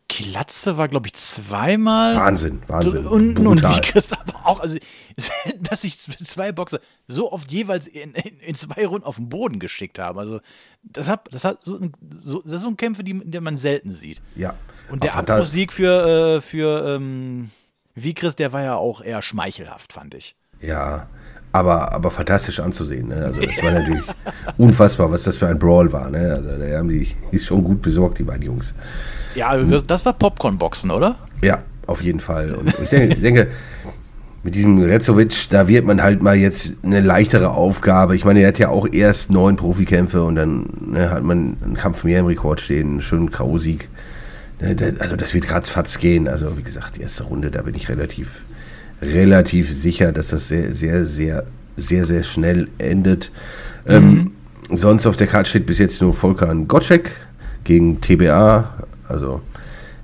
Kilatze 0.08 0.76
war, 0.78 0.88
glaube 0.88 1.06
ich, 1.06 1.12
zweimal. 1.14 2.16
Wahnsinn, 2.16 2.62
Wahnsinn. 2.66 3.06
Und, 3.06 3.38
und 3.38 3.44
Brutal. 3.60 3.76
wie 3.76 3.80
Christoph 3.82 4.24
auch. 4.44 4.60
Also, 4.60 4.78
dass 5.60 5.82
sich 5.82 5.98
zwei 5.98 6.52
Boxer 6.52 6.80
so 7.06 7.30
oft 7.32 7.50
jeweils 7.52 7.86
in, 7.86 8.12
in, 8.14 8.38
in 8.40 8.54
zwei 8.54 8.86
Runden 8.86 9.04
auf 9.06 9.16
den 9.16 9.28
Boden 9.28 9.58
geschickt 9.58 9.98
haben. 9.98 10.18
Also, 10.18 10.40
das, 10.82 11.08
hat, 11.08 11.28
das, 11.32 11.44
hat 11.44 11.62
so, 11.62 11.78
ein- 11.78 11.92
so, 12.10 12.42
das 12.42 12.62
sind 12.62 12.78
Kämpfe, 12.78 13.04
die, 13.04 13.20
die 13.22 13.40
man 13.40 13.56
selten 13.56 13.92
sieht. 13.92 14.20
Ja. 14.34 14.54
Und 14.90 15.04
der 15.04 15.14
Aber. 15.14 15.34
Abbruchsieg 15.34 15.72
für, 15.72 16.36
äh, 16.36 16.40
für 16.40 16.86
ähm, 16.96 17.50
Vikris, 17.94 18.36
der 18.36 18.52
war 18.52 18.62
ja 18.62 18.76
auch 18.76 19.02
eher 19.02 19.20
schmeichelhaft, 19.20 19.92
fand 19.92 20.14
ich. 20.14 20.34
Ja, 20.60 21.08
aber, 21.52 21.92
aber 21.92 22.10
fantastisch 22.10 22.60
anzusehen. 22.60 23.08
Ne? 23.08 23.16
Also 23.16 23.40
das 23.40 23.62
war 23.62 23.72
natürlich 23.72 24.04
unfassbar, 24.58 25.10
was 25.10 25.22
das 25.24 25.36
für 25.36 25.48
ein 25.48 25.58
Brawl 25.58 25.92
war. 25.92 26.10
Ne? 26.10 26.32
Also 26.34 26.50
da 26.58 26.78
haben 26.78 26.88
die 26.88 27.08
ist 27.30 27.46
schon 27.46 27.64
gut 27.64 27.82
besorgt, 27.82 28.18
die 28.18 28.24
beiden 28.24 28.42
Jungs. 28.42 28.74
Ja, 29.34 29.48
also 29.48 29.68
das, 29.68 29.86
das 29.86 30.04
war 30.06 30.12
Popcorn-Boxen, 30.12 30.90
oder? 30.90 31.16
Ja, 31.42 31.60
auf 31.86 32.02
jeden 32.02 32.20
Fall. 32.20 32.54
Und 32.54 32.68
ich 32.68 32.90
denke, 32.90 33.16
denke 33.20 33.48
mit 34.44 34.54
diesem 34.54 34.80
Rezovic, 34.80 35.48
da 35.50 35.68
wird 35.68 35.84
man 35.84 36.02
halt 36.02 36.22
mal 36.22 36.36
jetzt 36.36 36.74
eine 36.82 37.00
leichtere 37.00 37.50
Aufgabe. 37.50 38.14
Ich 38.14 38.24
meine, 38.24 38.40
er 38.40 38.48
hat 38.48 38.58
ja 38.58 38.68
auch 38.68 38.86
erst 38.90 39.30
neun 39.30 39.56
Profikämpfe 39.56 40.22
und 40.22 40.36
dann 40.36 40.66
ne, 40.80 41.10
hat 41.10 41.22
man 41.22 41.56
einen 41.62 41.74
Kampf 41.74 42.04
mehr 42.04 42.20
im 42.20 42.26
Rekord 42.26 42.60
stehen, 42.60 42.88
einen 42.88 43.00
schönen 43.00 43.30
K.O.-Sieg. 43.30 43.88
Ne, 44.60 44.94
Also 45.00 45.16
das 45.16 45.34
wird 45.34 45.50
ratzfatz 45.52 45.98
gehen. 45.98 46.28
Also 46.28 46.56
wie 46.56 46.62
gesagt, 46.62 46.96
die 46.96 47.02
erste 47.02 47.24
Runde, 47.24 47.50
da 47.50 47.62
bin 47.62 47.74
ich 47.74 47.88
relativ, 47.88 48.40
relativ 49.02 49.72
sicher, 49.72 50.12
dass 50.12 50.28
das 50.28 50.48
sehr, 50.48 50.74
sehr, 50.74 51.04
sehr, 51.04 51.44
sehr, 51.76 52.04
sehr 52.04 52.22
schnell 52.22 52.68
endet. 52.78 53.30
Ähm, 53.86 54.32
sonst 54.70 55.06
auf 55.06 55.16
der 55.16 55.26
Karte 55.26 55.50
steht 55.50 55.66
bis 55.66 55.78
jetzt 55.78 56.00
nur 56.02 56.12
Volkan 56.12 56.68
Gotschek 56.68 57.10
gegen 57.64 58.00
TBA. 58.00 58.74
Also 59.08 59.40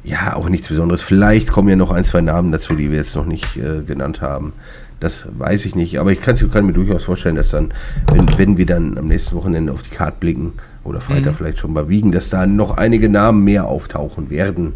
ja, 0.04 0.36
auch 0.36 0.48
nichts 0.48 0.68
Besonderes. 0.68 1.02
Vielleicht 1.02 1.50
kommen 1.50 1.68
ja 1.68 1.76
noch 1.76 1.90
ein, 1.90 2.04
zwei 2.04 2.20
Namen 2.20 2.52
dazu, 2.52 2.74
die 2.74 2.90
wir 2.90 2.98
jetzt 2.98 3.16
noch 3.16 3.26
nicht 3.26 3.56
äh, 3.56 3.82
genannt 3.86 4.20
haben. 4.20 4.52
Das 5.00 5.26
weiß 5.36 5.64
ich 5.66 5.74
nicht. 5.74 5.98
Aber 5.98 6.12
ich 6.12 6.20
kann, 6.20 6.36
kann 6.50 6.66
mir 6.66 6.72
durchaus 6.72 7.04
vorstellen, 7.04 7.36
dass 7.36 7.50
dann, 7.50 7.72
wenn, 8.12 8.38
wenn 8.38 8.58
wir 8.58 8.66
dann 8.66 8.96
am 8.96 9.06
nächsten 9.06 9.34
Wochenende 9.34 9.72
auf 9.72 9.82
die 9.82 9.90
Karte 9.90 10.16
blicken, 10.20 10.52
oder 10.84 11.00
Freitag 11.00 11.34
vielleicht 11.34 11.58
schon 11.58 11.72
mal 11.72 11.88
wiegen, 11.88 12.12
dass 12.12 12.28
da 12.28 12.46
noch 12.46 12.76
einige 12.76 13.08
Namen 13.08 13.42
mehr 13.42 13.66
auftauchen 13.66 14.30
werden. 14.30 14.74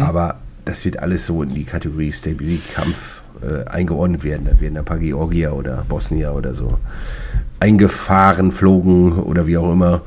Aber 0.00 0.40
das 0.64 0.84
wird 0.84 0.98
alles 0.98 1.26
so 1.26 1.42
in 1.42 1.54
die 1.54 1.64
Kategorie 1.64 2.12
Stability-Kampf 2.12 3.15
äh, 3.42 3.68
eingeordnet 3.68 4.24
werden. 4.24 4.46
Da 4.50 4.60
werden 4.60 4.76
ein 4.76 4.84
paar 4.84 4.98
Georgier 4.98 5.54
oder 5.54 5.84
Bosnier 5.88 6.34
oder 6.34 6.54
so 6.54 6.78
eingefahren, 7.60 8.52
flogen 8.52 9.18
oder 9.22 9.46
wie 9.46 9.58
auch 9.58 9.72
immer. 9.72 10.02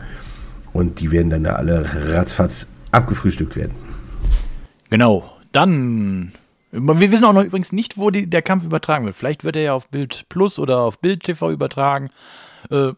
Und 0.73 0.99
die 0.99 1.11
werden 1.11 1.29
dann 1.29 1.43
da 1.43 1.55
alle 1.55 1.85
ratzfatz 2.09 2.67
abgefrühstückt 2.91 3.55
werden. 3.55 3.73
Genau. 4.89 5.29
Dann. 5.51 6.31
Wir 6.71 7.11
wissen 7.11 7.25
auch 7.25 7.33
noch 7.33 7.43
übrigens 7.43 7.71
nicht, 7.71 7.97
wo 7.97 8.11
die, 8.11 8.29
der 8.29 8.43
Kampf 8.43 8.63
übertragen 8.63 9.05
wird. 9.05 9.15
Vielleicht 9.15 9.43
wird 9.43 9.55
er 9.55 9.63
ja 9.63 9.73
auf 9.73 9.89
Bild 9.89 10.29
Plus 10.29 10.59
oder 10.59 10.81
auf 10.81 10.99
Bild 10.99 11.23
TV 11.23 11.49
übertragen. 11.49 12.09
Äh, 12.69 12.91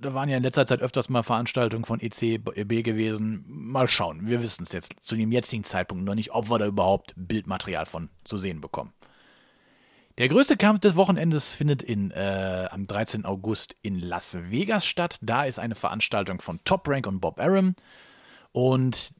da 0.00 0.14
waren 0.14 0.28
ja 0.28 0.36
in 0.36 0.42
letzter 0.42 0.66
Zeit 0.66 0.80
öfters 0.80 1.08
mal 1.08 1.22
Veranstaltungen 1.22 1.84
von 1.84 2.00
ECB 2.00 2.82
gewesen. 2.82 3.44
Mal 3.46 3.88
schauen. 3.88 4.26
Wir 4.26 4.42
wissen 4.42 4.64
es 4.64 4.72
jetzt 4.72 4.96
zu 5.00 5.16
dem 5.16 5.32
jetzigen 5.32 5.64
Zeitpunkt 5.64 6.04
noch 6.04 6.14
nicht, 6.14 6.32
ob 6.32 6.50
wir 6.50 6.58
da 6.58 6.66
überhaupt 6.66 7.14
Bildmaterial 7.16 7.86
von 7.86 8.08
zu 8.24 8.36
sehen 8.36 8.60
bekommen. 8.60 8.92
Der 10.18 10.28
größte 10.28 10.56
Kampf 10.56 10.80
des 10.80 10.96
Wochenendes 10.96 11.54
findet 11.54 11.80
in, 11.80 12.10
äh, 12.10 12.66
am 12.70 12.88
13. 12.88 13.24
August 13.24 13.76
in 13.82 14.00
Las 14.00 14.36
Vegas 14.50 14.84
statt. 14.84 15.18
Da 15.22 15.44
ist 15.44 15.60
eine 15.60 15.76
Veranstaltung 15.76 16.40
von 16.40 16.58
Top 16.64 16.88
Rank 16.88 17.06
und 17.06 17.20
Bob 17.20 17.38
Arum. 17.38 17.74
Und 18.50 19.14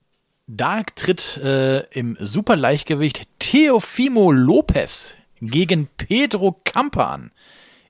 da 0.49 0.83
tritt 0.83 1.37
äh, 1.39 1.81
im 1.91 2.17
Superleichtgewicht 2.19 3.29
Teofimo 3.39 4.33
Lopez 4.33 5.17
gegen 5.41 5.87
Pedro 5.97 6.61
Campa 6.65 7.15
an. 7.15 7.31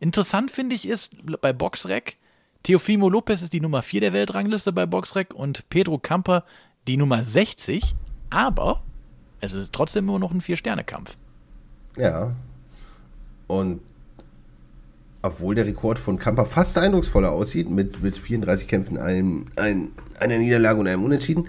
Interessant 0.00 0.50
finde 0.50 0.76
ich 0.76 0.86
ist 0.86 1.10
bei 1.40 1.54
Boxrec, 1.54 2.18
Teofimo 2.62 3.08
Lopez 3.08 3.40
ist 3.40 3.54
die 3.54 3.60
Nummer 3.60 3.80
4 3.80 4.02
der 4.02 4.12
Weltrangliste 4.12 4.72
bei 4.72 4.84
Boxrec 4.84 5.32
und 5.32 5.70
Pedro 5.70 5.98
Campa 5.98 6.44
die 6.86 6.98
Nummer 6.98 7.24
60, 7.24 7.94
aber 8.28 8.82
es 9.40 9.54
ist 9.54 9.72
trotzdem 9.72 10.08
immer 10.08 10.18
noch 10.18 10.32
ein 10.32 10.40
Vier-Sterne-Kampf. 10.40 11.16
Ja. 11.96 12.34
Und 13.48 13.80
obwohl 15.22 15.56
der 15.56 15.66
Rekord 15.66 15.98
von 15.98 16.18
Kamper 16.18 16.46
fast 16.46 16.78
eindrucksvoller 16.78 17.32
aussieht, 17.32 17.68
mit, 17.68 18.02
mit 18.02 18.16
34 18.16 18.68
Kämpfen, 18.68 18.98
einem, 18.98 19.46
ein, 19.56 19.90
einer 20.20 20.38
Niederlage 20.38 20.78
und 20.78 20.86
einem 20.86 21.02
Unentschieden. 21.02 21.48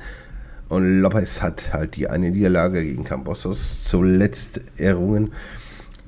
Und 0.70 1.02
Lopez 1.02 1.42
hat 1.42 1.74
halt 1.74 1.96
die 1.96 2.10
eine 2.10 2.32
Niederlage 2.32 2.84
gegen 2.84 3.04
Camposos 3.04 3.84
zuletzt 3.84 4.62
errungen. 4.78 5.34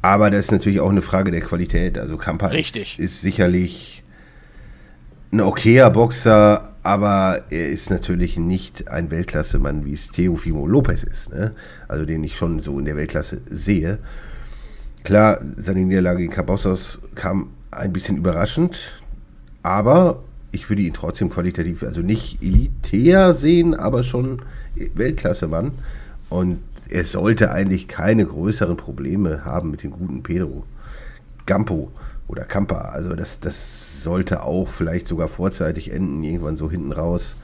Aber 0.01 0.31
das 0.31 0.45
ist 0.45 0.51
natürlich 0.51 0.79
auch 0.79 0.89
eine 0.89 1.01
Frage 1.01 1.31
der 1.31 1.41
Qualität. 1.41 1.97
Also 1.97 2.17
Kampa 2.17 2.47
Richtig. 2.47 2.97
Ist, 2.97 3.13
ist 3.13 3.21
sicherlich 3.21 4.03
ein 5.31 5.41
okayer 5.41 5.89
Boxer, 5.89 6.73
aber 6.83 7.43
er 7.51 7.69
ist 7.69 7.89
natürlich 7.89 8.37
nicht 8.37 8.87
ein 8.87 9.11
Weltklasse-Mann, 9.11 9.85
wie 9.85 9.93
es 9.93 10.09
Teofimo 10.09 10.65
Lopez 10.67 11.03
ist. 11.03 11.31
Ne? 11.31 11.53
Also 11.87 12.05
den 12.05 12.23
ich 12.23 12.35
schon 12.35 12.61
so 12.63 12.79
in 12.79 12.85
der 12.85 12.95
Weltklasse 12.95 13.41
sehe. 13.49 13.99
Klar, 15.03 15.41
seine 15.57 15.81
Niederlage 15.81 16.19
gegen 16.19 16.31
Cabossos 16.31 16.99
kam 17.15 17.49
ein 17.71 17.91
bisschen 17.91 18.17
überraschend, 18.17 19.01
aber 19.63 20.23
ich 20.51 20.69
würde 20.69 20.83
ihn 20.83 20.93
trotzdem 20.93 21.29
qualitativ, 21.29 21.83
also 21.83 22.01
nicht 22.01 22.41
elitär 22.43 23.33
sehen, 23.33 23.73
aber 23.73 24.03
schon 24.03 24.41
Weltklasse-Mann. 24.75 25.71
Und 26.29 26.59
er 26.89 27.05
sollte 27.05 27.51
eigentlich 27.51 27.87
keine 27.87 28.25
größeren 28.25 28.77
Probleme 28.77 29.45
haben 29.45 29.71
mit 29.71 29.83
dem 29.83 29.91
guten 29.91 30.23
Pedro 30.23 30.65
Gampo 31.45 31.91
oder 32.27 32.43
Campa. 32.43 32.79
Also 32.79 33.15
das, 33.15 33.39
das 33.39 34.03
sollte 34.03 34.43
auch 34.43 34.67
vielleicht 34.67 35.07
sogar 35.07 35.27
vorzeitig 35.27 35.91
enden, 35.91 36.21
irgendwann 36.23 36.57
so 36.57 36.69
hinten 36.69 36.91
raus. 36.91 37.35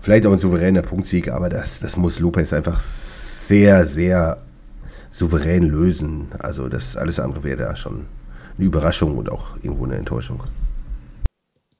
Vielleicht 0.00 0.26
auch 0.26 0.32
ein 0.32 0.38
souveräner 0.38 0.82
Punktsieg, 0.82 1.28
aber 1.28 1.48
das, 1.48 1.80
das 1.80 1.96
muss 1.96 2.20
Lopez 2.20 2.52
einfach 2.52 2.80
sehr, 2.80 3.86
sehr 3.86 4.38
souverän 5.14 5.68
lösen. 5.68 6.28
Also 6.40 6.68
das 6.68 6.96
alles 6.96 7.18
andere 7.18 7.42
wäre 7.44 7.56
da 7.56 7.76
schon 7.76 8.06
eine 8.56 8.66
Überraschung 8.66 9.16
und 9.16 9.30
auch 9.30 9.56
irgendwo 9.62 9.84
eine 9.84 9.96
Enttäuschung. 9.96 10.42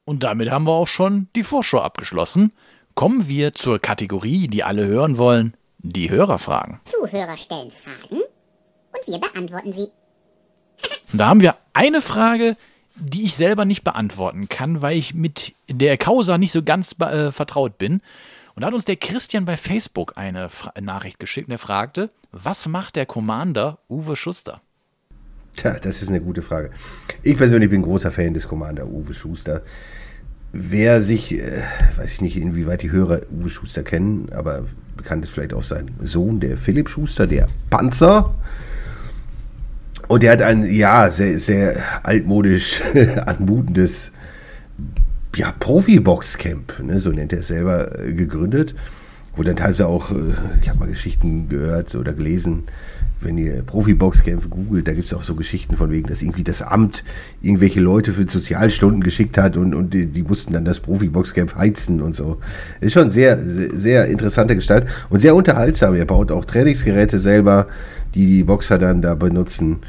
Und 0.04 0.22
damit 0.22 0.50
haben 0.50 0.66
wir 0.66 0.72
auch 0.72 0.86
schon 0.86 1.28
die 1.34 1.42
Vorschau 1.42 1.80
abgeschlossen. 1.80 2.52
Kommen 2.94 3.26
wir 3.28 3.52
zur 3.52 3.80
Kategorie, 3.80 4.46
die 4.46 4.62
alle 4.62 4.86
hören 4.86 5.18
wollen, 5.18 5.54
die 5.78 6.10
Hörerfragen. 6.10 6.80
Zuhörer 6.84 7.36
stellen 7.36 7.70
Fragen 7.70 8.22
und 8.92 9.06
wir 9.06 9.18
beantworten 9.18 9.72
sie. 9.72 9.88
Und 11.12 11.18
da 11.20 11.28
haben 11.28 11.40
wir 11.40 11.56
eine 11.72 12.00
Frage, 12.00 12.56
die 12.96 13.24
ich 13.24 13.34
selber 13.34 13.64
nicht 13.64 13.84
beantworten 13.84 14.48
kann, 14.48 14.82
weil 14.82 14.96
ich 14.96 15.14
mit 15.14 15.54
der 15.68 15.96
Causa 15.96 16.38
nicht 16.38 16.52
so 16.52 16.62
ganz 16.62 16.94
äh, 17.00 17.32
vertraut 17.32 17.78
bin. 17.78 18.00
Und 18.54 18.62
da 18.62 18.68
hat 18.68 18.74
uns 18.74 18.84
der 18.84 18.96
Christian 18.96 19.44
bei 19.44 19.56
Facebook 19.56 20.12
eine 20.16 20.48
Fra 20.48 20.72
Nachricht 20.80 21.18
geschickt 21.18 21.48
und 21.48 21.52
er 21.52 21.58
fragte, 21.58 22.10
was 22.30 22.68
macht 22.68 22.94
der 22.94 23.04
Commander 23.04 23.78
Uwe 23.88 24.14
Schuster? 24.14 24.60
Tja, 25.56 25.78
das 25.80 26.02
ist 26.02 26.08
eine 26.08 26.20
gute 26.20 26.42
Frage. 26.42 26.70
Ich 27.22 27.36
persönlich 27.36 27.70
bin 27.70 27.82
großer 27.82 28.12
Fan 28.12 28.34
des 28.34 28.46
Commander 28.46 28.86
Uwe 28.86 29.12
Schuster. 29.12 29.62
Wer 30.52 31.00
sich, 31.00 31.34
äh, 31.34 31.62
weiß 31.96 32.12
ich 32.12 32.20
nicht, 32.20 32.36
inwieweit 32.36 32.82
die 32.82 32.92
Hörer 32.92 33.22
Uwe 33.32 33.48
Schuster 33.48 33.82
kennen, 33.82 34.28
aber 34.32 34.64
bekannt 34.96 35.24
ist 35.24 35.30
vielleicht 35.30 35.52
auch 35.52 35.64
sein 35.64 35.90
Sohn, 36.00 36.38
der 36.38 36.56
Philipp 36.56 36.88
Schuster, 36.88 37.26
der 37.26 37.48
Panzer. 37.70 38.34
Und 40.06 40.22
der 40.22 40.32
hat 40.32 40.42
ein, 40.42 40.64
ja, 40.72 41.10
sehr, 41.10 41.40
sehr 41.40 41.82
altmodisch 42.04 42.82
anmutendes 43.26 44.12
ja, 45.36 45.52
Profi-Boxcamp, 45.52 46.82
ne, 46.82 46.98
so 46.98 47.10
nennt 47.10 47.32
er 47.32 47.40
es 47.40 47.48
selber, 47.48 47.98
äh, 48.00 48.12
gegründet. 48.12 48.74
Wo 49.36 49.42
dann 49.42 49.56
teilweise 49.56 49.88
auch, 49.88 50.12
äh, 50.12 50.34
ich 50.62 50.68
habe 50.68 50.78
mal 50.78 50.88
Geschichten 50.88 51.48
gehört 51.48 51.94
oder 51.96 52.12
gelesen, 52.12 52.64
wenn 53.20 53.38
ihr 53.38 53.62
Profi-Boxkämpfe 53.62 54.48
googelt, 54.48 54.86
da 54.86 54.92
gibt 54.92 55.06
es 55.06 55.14
auch 55.14 55.22
so 55.22 55.34
Geschichten 55.34 55.76
von 55.76 55.90
wegen, 55.90 56.08
dass 56.08 56.22
irgendwie 56.22 56.44
das 56.44 56.62
Amt 56.62 57.02
irgendwelche 57.42 57.80
Leute 57.80 58.12
für 58.12 58.28
Sozialstunden 58.28 59.02
geschickt 59.02 59.38
hat 59.38 59.56
und, 59.56 59.74
und 59.74 59.94
die, 59.94 60.06
die 60.06 60.22
mussten 60.22 60.52
dann 60.52 60.64
das 60.64 60.80
Profi-Boxcamp 60.80 61.56
heizen 61.56 62.00
und 62.00 62.14
so. 62.14 62.38
Ist 62.80 62.92
schon 62.92 63.10
sehr, 63.10 63.44
sehr, 63.44 63.76
sehr 63.76 64.06
interessante 64.06 64.54
Gestalt 64.54 64.86
und 65.10 65.20
sehr 65.20 65.34
unterhaltsam. 65.34 65.94
Er 65.94 66.04
baut 66.04 66.30
auch 66.30 66.44
Trainingsgeräte 66.44 67.18
selber, 67.18 67.66
die 68.14 68.26
die 68.26 68.42
Boxer 68.44 68.78
dann 68.78 69.02
da 69.02 69.14
benutzen. 69.14 69.80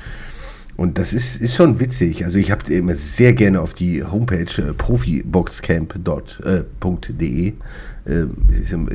Und 0.78 0.98
das 0.98 1.14
ist, 1.14 1.38
ist 1.38 1.56
schon 1.56 1.80
witzig. 1.80 2.26
Also 2.26 2.38
ich 2.38 2.52
habe 2.52 2.74
immer 2.74 2.96
sehr 2.96 3.34
gerne 3.34 3.62
auf 3.62 3.74
die 3.74 4.04
Homepage 4.04 4.62
äh, 4.62 4.74
profiboxcamp.de. 4.74 7.48
Äh, 7.48 7.54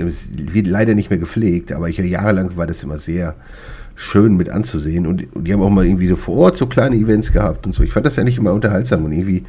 es 0.07 0.29
wird 0.35 0.67
leider 0.67 0.95
nicht 0.95 1.09
mehr 1.09 1.19
gepflegt, 1.19 1.73
aber 1.73 1.89
ich, 1.89 1.97
jahrelang 1.97 2.55
war 2.57 2.67
das 2.67 2.83
immer 2.83 2.99
sehr 2.99 3.35
schön 3.95 4.37
mit 4.37 4.51
anzusehen. 4.51 5.07
Und, 5.07 5.35
und, 5.35 5.47
die 5.47 5.53
haben 5.53 5.63
auch 5.63 5.71
mal 5.71 5.87
irgendwie 5.87 6.09
so 6.09 6.17
vor 6.17 6.37
Ort 6.37 6.59
so 6.59 6.67
kleine 6.67 6.97
Events 6.97 7.33
gehabt 7.33 7.67
und 7.67 7.73
so. 7.73 7.83
Ich 7.83 7.93
fand 7.93 8.05
das 8.05 8.17
ja 8.17 8.25
nicht 8.25 8.37
immer 8.37 8.53
unterhaltsam 8.53 9.05
und 9.05 9.13
irgendwie, 9.13 9.45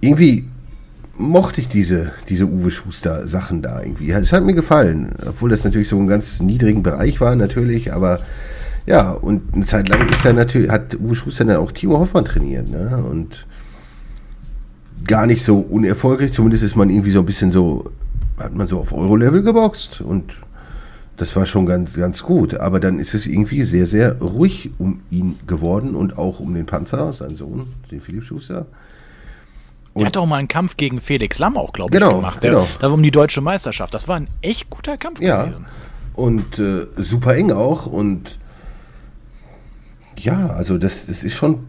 irgendwie 0.00 0.46
mochte 1.16 1.60
ich 1.60 1.68
diese, 1.68 2.12
diese 2.28 2.46
Uwe 2.46 2.70
Schuster 2.70 3.26
Sachen 3.26 3.62
da 3.62 3.82
irgendwie. 3.82 4.10
Es 4.10 4.32
hat 4.32 4.44
mir 4.44 4.54
gefallen, 4.54 5.10
obwohl 5.26 5.50
das 5.50 5.64
natürlich 5.64 5.88
so 5.88 5.98
ein 5.98 6.06
ganz 6.06 6.40
niedrigen 6.40 6.82
Bereich 6.82 7.20
war 7.20 7.36
natürlich, 7.36 7.92
aber 7.92 8.20
ja, 8.88 9.10
und 9.10 9.54
eine 9.54 9.66
Zeit 9.66 9.90
lang 9.90 10.08
ist 10.08 10.24
er 10.24 10.32
natürlich, 10.32 10.70
hat 10.70 10.94
Uwe 10.94 11.14
Schuster 11.14 11.44
dann 11.44 11.56
auch 11.56 11.72
Timo 11.72 11.98
Hoffmann 11.98 12.24
trainiert, 12.24 12.70
ne? 12.70 13.04
Und 13.06 13.46
gar 15.04 15.26
nicht 15.26 15.44
so 15.44 15.58
unerfolgreich, 15.58 16.32
zumindest 16.32 16.62
ist 16.62 16.74
man 16.74 16.88
irgendwie 16.88 17.10
so 17.10 17.18
ein 17.18 17.26
bisschen 17.26 17.52
so, 17.52 17.90
hat 18.38 18.54
man 18.54 18.66
so 18.66 18.80
auf 18.80 18.94
Euro-Level 18.94 19.42
geboxt 19.42 20.00
und 20.00 20.32
das 21.18 21.36
war 21.36 21.44
schon 21.44 21.66
ganz, 21.66 21.92
ganz 21.92 22.22
gut. 22.22 22.54
Aber 22.54 22.80
dann 22.80 22.98
ist 22.98 23.12
es 23.12 23.26
irgendwie 23.26 23.62
sehr, 23.62 23.86
sehr 23.86 24.22
ruhig 24.22 24.70
um 24.78 25.02
ihn 25.10 25.38
geworden 25.46 25.94
und 25.94 26.16
auch 26.16 26.40
um 26.40 26.54
den 26.54 26.64
Panzer, 26.64 27.12
seinen 27.12 27.36
Sohn, 27.36 27.66
den 27.90 28.00
Philipp 28.00 28.24
Schuster. 28.24 28.64
Und 29.92 30.00
der 30.00 30.06
hat 30.06 30.16
auch 30.16 30.26
mal 30.26 30.36
einen 30.36 30.48
Kampf 30.48 30.78
gegen 30.78 30.98
Felix 30.98 31.38
Lamm 31.38 31.58
auch, 31.58 31.74
glaube 31.74 31.90
genau, 31.90 32.08
ich, 32.08 32.14
gemacht. 32.14 32.42
Der, 32.42 32.52
genau. 32.52 32.66
Da 32.80 32.88
um 32.88 33.02
die 33.02 33.10
deutsche 33.10 33.42
Meisterschaft. 33.42 33.92
Das 33.92 34.08
war 34.08 34.16
ein 34.16 34.28
echt 34.40 34.70
guter 34.70 34.96
Kampf 34.96 35.20
ja. 35.20 35.42
gewesen. 35.42 35.66
Und 36.14 36.58
äh, 36.58 36.86
super 36.96 37.34
eng 37.34 37.50
auch. 37.50 37.86
Und 37.86 38.38
ja, 40.18 40.48
also 40.50 40.78
das, 40.78 41.06
das 41.06 41.24
ist 41.24 41.34
schon 41.34 41.52
ein 41.52 41.66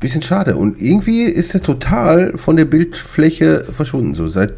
bisschen 0.00 0.22
schade. 0.22 0.56
Und 0.56 0.80
irgendwie 0.80 1.22
ist 1.22 1.54
er 1.54 1.62
total 1.62 2.36
von 2.36 2.56
der 2.56 2.64
Bildfläche 2.64 3.66
verschwunden. 3.70 4.14
So 4.14 4.26
seit 4.28 4.54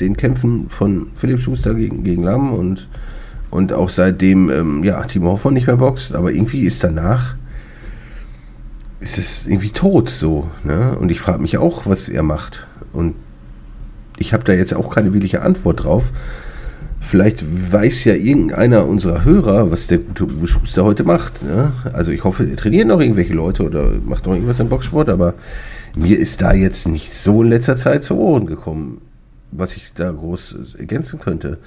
den 0.00 0.16
Kämpfen 0.16 0.68
von 0.70 1.08
Philipp 1.14 1.40
Schuster 1.40 1.74
gegen, 1.74 2.04
gegen 2.04 2.22
Lamm 2.22 2.52
und 2.52 2.88
und 3.54 3.72
auch 3.72 3.88
seitdem, 3.88 4.50
ähm, 4.50 4.82
ja, 4.82 5.00
Timo 5.04 5.30
Hoffmann 5.30 5.54
nicht 5.54 5.68
mehr 5.68 5.76
boxt, 5.76 6.12
aber 6.12 6.32
irgendwie 6.32 6.64
ist 6.64 6.82
danach, 6.82 7.36
ist 8.98 9.16
es 9.16 9.46
irgendwie 9.46 9.70
tot 9.70 10.10
so. 10.10 10.50
Ne? 10.64 10.98
Und 10.98 11.12
ich 11.12 11.20
frage 11.20 11.40
mich 11.40 11.56
auch, 11.56 11.86
was 11.86 12.08
er 12.08 12.24
macht. 12.24 12.66
Und 12.92 13.14
ich 14.18 14.32
habe 14.32 14.42
da 14.42 14.54
jetzt 14.54 14.74
auch 14.74 14.92
keine 14.92 15.14
wirkliche 15.14 15.42
Antwort 15.42 15.84
drauf. 15.84 16.10
Vielleicht 17.04 17.44
weiß 17.72 18.04
ja 18.04 18.14
irgendeiner 18.14 18.86
unserer 18.86 19.24
Hörer, 19.24 19.70
was 19.70 19.86
der 19.86 19.98
gute 19.98 20.24
Uwe 20.24 20.46
Schuster 20.46 20.84
heute 20.84 21.04
macht. 21.04 21.42
Ne? 21.42 21.72
Also 21.92 22.10
ich 22.12 22.24
hoffe, 22.24 22.48
er 22.48 22.56
trainiert 22.56 22.88
noch 22.88 23.00
irgendwelche 23.00 23.34
Leute 23.34 23.64
oder 23.64 23.92
macht 24.04 24.26
noch 24.26 24.32
irgendwas 24.32 24.58
im 24.60 24.68
Boxsport, 24.68 25.08
aber 25.08 25.34
mir 25.94 26.18
ist 26.18 26.42
da 26.42 26.52
jetzt 26.54 26.88
nicht 26.88 27.12
so 27.12 27.42
in 27.42 27.50
letzter 27.50 27.76
Zeit 27.76 28.02
zu 28.04 28.16
Ohren 28.16 28.46
gekommen, 28.46 29.00
was 29.52 29.76
ich 29.76 29.92
da 29.94 30.10
groß 30.10 30.76
ergänzen 30.78 31.20
könnte 31.20 31.58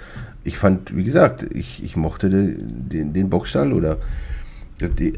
ich 0.48 0.58
fand, 0.58 0.96
wie 0.96 1.04
gesagt, 1.04 1.46
ich, 1.54 1.84
ich 1.84 1.98
mochte 1.98 2.30
den, 2.30 2.58
den, 2.90 3.14
den 3.14 3.30
Boxstall 3.30 3.74
oder 3.74 3.98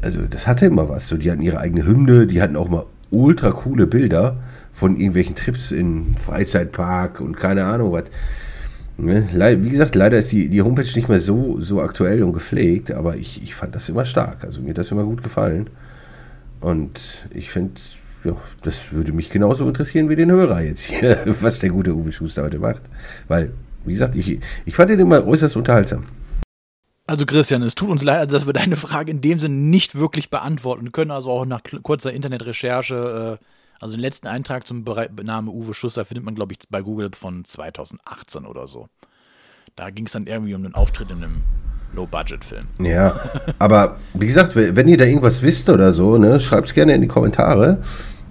also 0.02 0.22
das 0.28 0.48
hatte 0.48 0.66
immer 0.66 0.88
was. 0.88 1.06
So, 1.06 1.16
die 1.16 1.30
hatten 1.30 1.42
ihre 1.42 1.60
eigene 1.60 1.86
Hymne, 1.86 2.26
die 2.26 2.42
hatten 2.42 2.56
auch 2.56 2.68
mal 2.68 2.84
ultra 3.10 3.52
coole 3.52 3.86
Bilder 3.86 4.38
von 4.72 4.96
irgendwelchen 4.96 5.36
Trips 5.36 5.70
in 5.70 6.16
Freizeitpark 6.16 7.20
und 7.20 7.36
keine 7.36 7.64
Ahnung 7.64 7.92
was. 7.92 8.04
Ne? 9.04 9.58
Wie 9.64 9.70
gesagt, 9.70 9.94
leider 9.94 10.18
ist 10.18 10.32
die, 10.32 10.48
die 10.48 10.62
Homepage 10.62 10.90
nicht 10.94 11.08
mehr 11.08 11.18
so, 11.18 11.60
so 11.60 11.80
aktuell 11.80 12.22
und 12.22 12.32
gepflegt, 12.32 12.92
aber 12.92 13.16
ich, 13.16 13.42
ich 13.42 13.54
fand 13.54 13.74
das 13.74 13.88
immer 13.88 14.04
stark. 14.04 14.44
Also 14.44 14.60
mir 14.62 14.70
hat 14.70 14.78
das 14.78 14.90
immer 14.90 15.04
gut 15.04 15.22
gefallen. 15.22 15.70
Und 16.60 17.00
ich 17.30 17.50
finde, 17.50 17.80
ja, 18.24 18.36
das 18.62 18.92
würde 18.92 19.12
mich 19.12 19.30
genauso 19.30 19.66
interessieren 19.66 20.08
wie 20.08 20.16
den 20.16 20.30
Hörer 20.30 20.60
jetzt 20.62 20.82
hier, 20.82 21.18
was 21.40 21.60
der 21.60 21.70
gute 21.70 21.94
Uwe 21.94 22.12
Schuster 22.12 22.42
heute 22.42 22.58
macht. 22.58 22.82
Weil 23.28 23.52
wie 23.84 23.92
gesagt, 23.92 24.14
ich, 24.14 24.40
ich 24.66 24.74
fand 24.74 24.90
den 24.90 25.00
immer 25.00 25.26
äußerst 25.26 25.56
unterhaltsam. 25.56 26.04
Also 27.06 27.26
Christian, 27.26 27.62
es 27.62 27.74
tut 27.74 27.88
uns 27.88 28.04
leid, 28.04 28.32
dass 28.32 28.46
wir 28.46 28.52
deine 28.52 28.76
Frage 28.76 29.10
in 29.10 29.20
dem 29.20 29.40
Sinne 29.40 29.56
nicht 29.56 29.98
wirklich 29.98 30.30
beantworten 30.30 30.92
können. 30.92 31.10
Also 31.10 31.30
auch 31.30 31.44
nach 31.44 31.62
kurzer 31.82 32.12
Internetrecherche, 32.12 33.38
äh, 33.40 33.44
also 33.80 33.96
den 33.96 34.02
letzten 34.02 34.28
Eintrag 34.28 34.66
zum 34.66 34.84
Namen 35.22 35.48
Uwe 35.48 35.74
Schuster 35.74 36.04
findet 36.04 36.24
man, 36.24 36.34
glaube 36.34 36.52
ich, 36.52 36.58
bei 36.68 36.82
Google 36.82 37.10
von 37.14 37.44
2018 37.44 38.44
oder 38.44 38.68
so. 38.68 38.88
Da 39.76 39.90
ging 39.90 40.06
es 40.06 40.12
dann 40.12 40.26
irgendwie 40.26 40.54
um 40.54 40.64
einen 40.64 40.74
Auftritt 40.74 41.10
in 41.10 41.24
einem 41.24 41.42
Low-Budget-Film. 41.94 42.66
Ja, 42.78 43.18
aber 43.58 43.96
wie 44.14 44.26
gesagt, 44.26 44.54
wenn 44.54 44.88
ihr 44.88 44.96
da 44.96 45.04
irgendwas 45.04 45.42
wisst 45.42 45.68
oder 45.70 45.92
so, 45.92 46.18
ne, 46.18 46.38
schreibt 46.38 46.68
es 46.68 46.74
gerne 46.74 46.94
in 46.94 47.00
die 47.00 47.08
Kommentare. 47.08 47.78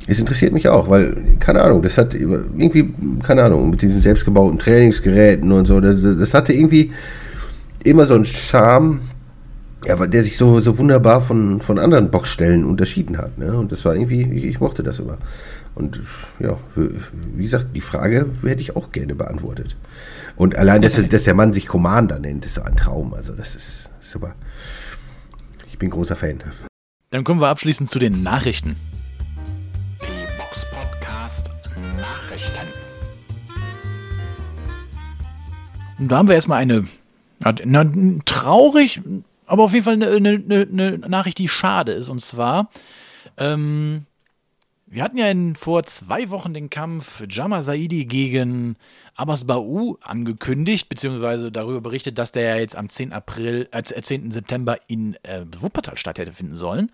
Es 0.08 0.20
interessiert 0.20 0.54
mich 0.54 0.68
auch, 0.68 0.90
weil, 0.90 1.38
keine 1.40 1.62
Ahnung, 1.62 1.82
das 1.82 1.98
hat 1.98 2.14
irgendwie, 2.14 2.94
keine 3.22 3.44
Ahnung, 3.44 3.70
mit 3.70 3.82
diesen 3.82 4.02
selbstgebauten 4.02 4.58
Trainingsgeräten 4.58 5.52
und 5.52 5.66
so, 5.66 5.80
das, 5.80 6.02
das 6.02 6.34
hatte 6.34 6.54
irgendwie 6.54 6.92
immer 7.84 8.08
so 8.08 8.16
einen 8.16 8.26
Charme, 8.26 9.02
ja, 9.86 9.96
der 9.96 10.24
sich 10.24 10.38
so, 10.38 10.60
so 10.60 10.78
wunderbar 10.78 11.22
von, 11.22 11.62
von 11.62 11.80
anderen 11.80 12.12
Boxstellen 12.12 12.66
unterschieden 12.66 13.18
hat. 13.18 13.38
Ne? 13.38 13.58
Und 13.58 13.72
das 13.72 13.86
war 13.86 13.96
irgendwie, 13.96 14.24
ich, 14.24 14.44
ich 14.44 14.60
mochte 14.60 14.84
das 14.84 15.00
immer. 15.00 15.18
Und 15.76 16.02
ja, 16.40 16.58
wie 16.76 17.44
gesagt, 17.44 17.68
die 17.74 17.82
Frage 17.82 18.28
hätte 18.44 18.62
ich 18.62 18.76
auch 18.76 18.92
gerne 18.92 19.16
beantwortet. 19.16 19.76
Und 20.36 20.56
allein, 20.56 20.82
dass, 20.82 20.94
dass 21.10 21.24
der 21.24 21.34
Mann 21.34 21.54
sich 21.54 21.68
Commander 21.68 22.20
nennt, 22.20 22.46
ist 22.46 22.56
so 22.56 22.62
ein 22.62 22.76
Traum. 22.76 23.14
Also, 23.14 23.34
das 23.34 23.56
ist 23.56 23.90
super. 24.02 24.36
Ich 25.68 25.78
bin 25.78 25.90
großer 25.90 26.16
Fan. 26.16 26.42
Dann 27.12 27.24
kommen 27.24 27.42
wir 27.42 27.48
abschließend 27.48 27.90
zu 27.90 28.00
den 28.00 28.24
Nachrichten. 28.24 28.76
Und 36.00 36.10
da 36.10 36.18
haben 36.18 36.28
wir 36.30 36.36
erstmal 36.36 36.60
eine, 36.60 36.86
eine 37.44 38.20
traurig, 38.24 39.02
aber 39.50 39.64
auf 39.64 39.74
jeden 39.74 39.84
Fall 39.84 39.96
eine, 39.96 40.08
eine, 40.08 40.68
eine, 40.72 40.98
Nachricht, 41.00 41.40
die 41.40 41.48
schade 41.48 41.92
ist. 41.92 42.10
Und 42.10 42.22
zwar, 42.22 42.70
ähm, 43.38 44.06
wir 44.86 45.04
hatten 45.04 45.18
ja 45.18 45.28
in, 45.30 45.56
vor 45.56 45.84
zwei 45.84 46.30
Wochen 46.30 46.54
den 46.54 46.70
Kampf 46.70 47.24
Jama 47.28 47.64
Saidi 47.64 48.06
gegen 48.06 48.76
Abbas 49.16 49.46
Bau 49.46 49.98
angekündigt, 50.04 50.88
beziehungsweise 50.88 51.52
darüber 51.52 51.82
berichtet, 51.82 52.20
dass 52.20 52.32
der 52.32 52.44
ja 52.44 52.56
jetzt 52.58 52.76
am 52.76 52.90
10. 52.90 53.12
April, 53.12 53.68
äh, 53.72 53.82
10. 53.84 54.30
September 54.30 54.78
in 54.88 55.16
äh, 55.24 55.46
Wuppertal 55.58 55.98
statt 55.98 56.20
hätte 56.20 56.32
finden 56.32 56.56
sollen. 56.56 56.92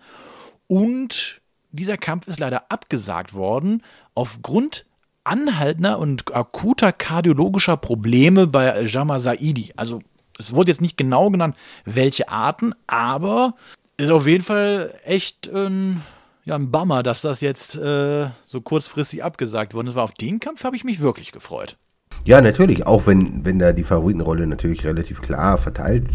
Und 0.66 1.42
dieser 1.72 1.98
Kampf 1.98 2.26
ist 2.26 2.40
leider 2.40 2.70
abgesagt 2.70 3.34
worden 3.34 3.82
aufgrund 4.14 4.86
anhaltender 5.24 5.98
und 5.98 6.34
akuter 6.34 6.92
kardiologischer 6.92 7.76
Probleme 7.76 8.46
bei 8.46 8.82
Jama 8.82 9.18
Saidi. 9.18 9.72
Also 9.76 10.00
es 10.38 10.54
wurde 10.54 10.70
jetzt 10.70 10.80
nicht 10.80 10.96
genau 10.96 11.30
genannt, 11.30 11.56
welche 11.84 12.28
Arten, 12.28 12.74
aber 12.86 13.54
ist 13.96 14.10
auf 14.10 14.26
jeden 14.26 14.44
Fall 14.44 14.92
echt 15.04 15.50
ein, 15.52 16.02
ja, 16.44 16.54
ein 16.54 16.70
Bummer, 16.70 17.02
dass 17.02 17.22
das 17.22 17.40
jetzt 17.40 17.76
äh, 17.76 18.26
so 18.46 18.60
kurzfristig 18.60 19.24
abgesagt 19.24 19.74
worden 19.74 19.86
ist. 19.86 19.94
War 19.94 20.04
auf 20.04 20.14
den 20.14 20.40
Kampf 20.40 20.64
habe 20.64 20.76
ich 20.76 20.84
mich 20.84 21.00
wirklich 21.00 21.32
gefreut. 21.32 21.76
Ja, 22.24 22.40
natürlich, 22.40 22.86
auch 22.86 23.06
wenn, 23.06 23.44
wenn 23.44 23.58
da 23.58 23.72
die 23.72 23.84
Favoritenrolle 23.84 24.46
natürlich 24.46 24.84
relativ 24.84 25.22
klar 25.22 25.58
verteilt 25.58 26.06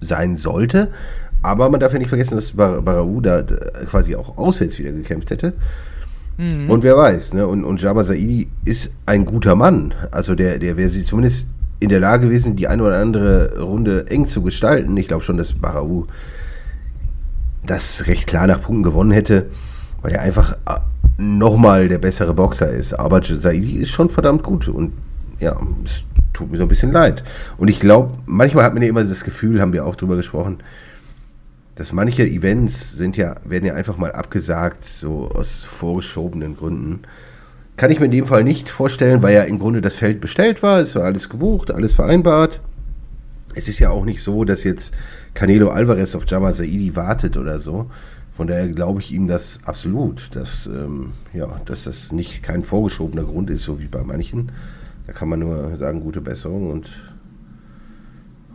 sein 0.00 0.36
sollte. 0.36 0.92
Aber 1.42 1.68
man 1.70 1.80
darf 1.80 1.92
ja 1.92 1.98
nicht 1.98 2.08
vergessen, 2.08 2.36
dass 2.36 2.52
Bar 2.52 2.82
Barau 2.82 3.20
da 3.20 3.40
äh, 3.40 3.84
quasi 3.86 4.14
auch 4.16 4.36
auswärts 4.36 4.78
wieder 4.78 4.92
gekämpft 4.92 5.30
hätte. 5.30 5.54
Mhm. 6.38 6.70
Und 6.70 6.82
wer 6.82 6.96
weiß, 6.96 7.32
ne? 7.34 7.46
Und, 7.46 7.64
und 7.64 7.80
Jama 7.80 8.04
Saidi 8.04 8.48
ist 8.64 8.92
ein 9.06 9.24
guter 9.24 9.54
Mann. 9.54 9.94
Also 10.10 10.34
der, 10.34 10.58
der 10.58 10.76
wäre 10.76 10.88
sie 10.88 11.04
zumindest 11.04 11.46
in 11.80 11.88
der 11.88 12.00
Lage 12.00 12.26
gewesen, 12.26 12.56
die 12.56 12.68
eine 12.68 12.82
oder 12.82 12.98
andere 12.98 13.60
Runde 13.60 14.06
eng 14.08 14.28
zu 14.28 14.42
gestalten. 14.42 14.96
Ich 14.96 15.08
glaube 15.08 15.22
schon, 15.22 15.36
dass 15.36 15.52
Barau 15.52 16.06
das 17.66 18.06
recht 18.06 18.26
klar 18.26 18.46
nach 18.46 18.62
Punkten 18.62 18.82
gewonnen 18.82 19.10
hätte, 19.10 19.46
weil 20.02 20.12
er 20.12 20.22
einfach 20.22 20.52
äh, 20.66 20.78
nochmal 21.18 21.88
der 21.88 21.98
bessere 21.98 22.34
Boxer 22.34 22.70
ist. 22.70 22.94
Aber 22.94 23.22
Saidi 23.22 23.78
ist 23.78 23.90
schon 23.90 24.08
verdammt 24.08 24.42
gut 24.42 24.68
und 24.68 24.92
ja, 25.40 25.60
es 25.84 26.04
tut 26.32 26.50
mir 26.50 26.58
so 26.58 26.64
ein 26.64 26.68
bisschen 26.68 26.92
leid. 26.92 27.24
Und 27.58 27.68
ich 27.68 27.80
glaube, 27.80 28.16
manchmal 28.26 28.64
hat 28.64 28.74
man 28.74 28.82
ja 28.82 28.88
immer 28.88 29.04
das 29.04 29.24
Gefühl, 29.24 29.60
haben 29.60 29.72
wir 29.72 29.84
auch 29.84 29.96
drüber 29.96 30.16
gesprochen, 30.16 30.58
dass 31.74 31.92
manche 31.92 32.26
Events 32.26 32.92
sind 32.92 33.18
ja, 33.18 33.36
werden 33.44 33.66
ja 33.66 33.74
einfach 33.74 33.98
mal 33.98 34.12
abgesagt, 34.12 34.84
so 34.84 35.30
aus 35.34 35.64
vorgeschobenen 35.64 36.56
Gründen. 36.56 37.00
Kann 37.76 37.90
ich 37.90 38.00
mir 38.00 38.06
in 38.06 38.10
dem 38.10 38.26
Fall 38.26 38.42
nicht 38.42 38.68
vorstellen, 38.70 39.22
weil 39.22 39.34
ja 39.34 39.42
im 39.42 39.58
Grunde 39.58 39.82
das 39.82 39.96
Feld 39.96 40.20
bestellt 40.20 40.62
war, 40.62 40.80
es 40.80 40.94
war 40.94 41.04
alles 41.04 41.28
gebucht, 41.28 41.70
alles 41.70 41.92
vereinbart. 41.92 42.60
Es 43.54 43.68
ist 43.68 43.78
ja 43.78 43.90
auch 43.90 44.04
nicht 44.04 44.22
so, 44.22 44.44
dass 44.44 44.64
jetzt 44.64 44.94
Canelo 45.34 45.68
Alvarez 45.68 46.14
auf 46.14 46.24
Jama 46.26 46.52
Saidi 46.52 46.96
wartet 46.96 47.36
oder 47.36 47.58
so. 47.58 47.90
Von 48.34 48.46
daher 48.46 48.68
glaube 48.68 49.00
ich 49.00 49.12
ihm 49.12 49.28
das 49.28 49.60
absolut, 49.64 50.34
dass, 50.34 50.66
ähm, 50.66 51.12
ja, 51.32 51.60
dass 51.64 51.84
das 51.84 52.12
nicht 52.12 52.42
kein 52.42 52.64
vorgeschobener 52.64 53.24
Grund 53.24 53.48
ist, 53.48 53.62
so 53.62 53.80
wie 53.80 53.86
bei 53.86 54.02
manchen. 54.02 54.52
Da 55.06 55.12
kann 55.12 55.28
man 55.28 55.40
nur 55.40 55.76
sagen, 55.78 56.00
gute 56.00 56.20
Besserung 56.20 56.70
und 56.70 56.88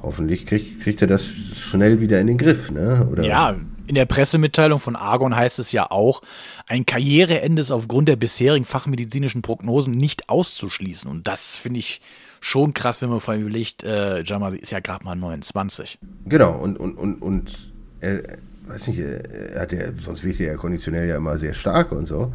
hoffentlich 0.01 0.45
kriegt, 0.45 0.81
kriegt 0.81 1.01
er 1.01 1.07
das 1.07 1.25
schnell 1.25 2.01
wieder 2.01 2.19
in 2.19 2.27
den 2.27 2.37
Griff. 2.37 2.71
Ne? 2.71 3.07
Oder 3.11 3.23
ja, 3.23 3.55
in 3.91 3.95
der 3.95 4.05
Pressemitteilung 4.05 4.79
von 4.79 4.95
Argon 4.95 5.35
heißt 5.35 5.59
es 5.59 5.73
ja 5.73 5.91
auch, 5.91 6.21
ein 6.69 6.85
Karriereende 6.85 7.59
ist 7.59 7.71
aufgrund 7.71 8.07
der 8.07 8.15
bisherigen 8.15 8.63
fachmedizinischen 8.63 9.41
Prognosen 9.41 9.93
nicht 9.93 10.29
auszuschließen. 10.29 11.11
Und 11.11 11.27
das 11.27 11.57
finde 11.57 11.79
ich 11.79 11.99
schon 12.39 12.73
krass, 12.73 13.01
wenn 13.01 13.09
man 13.09 13.19
vor 13.19 13.33
allem 13.33 13.41
überlegt, 13.41 13.83
äh, 13.83 14.23
Jamal 14.23 14.55
ist 14.55 14.71
ja 14.71 14.79
gerade 14.79 15.03
mal 15.03 15.15
29. 15.15 15.99
Genau, 16.25 16.57
und, 16.57 16.79
und, 16.79 16.95
und, 16.95 17.21
und 17.21 17.51
er, 17.99 18.23
weiß 18.67 18.87
nicht, 18.87 18.99
er 18.99 19.59
hat 19.59 19.73
ja, 19.73 19.87
sonst 20.01 20.23
wirkt 20.23 20.39
er 20.39 20.53
ja 20.53 20.55
konditionell 20.55 21.09
ja 21.09 21.17
immer 21.17 21.37
sehr 21.37 21.53
stark 21.53 21.91
und 21.91 22.05
so. 22.05 22.31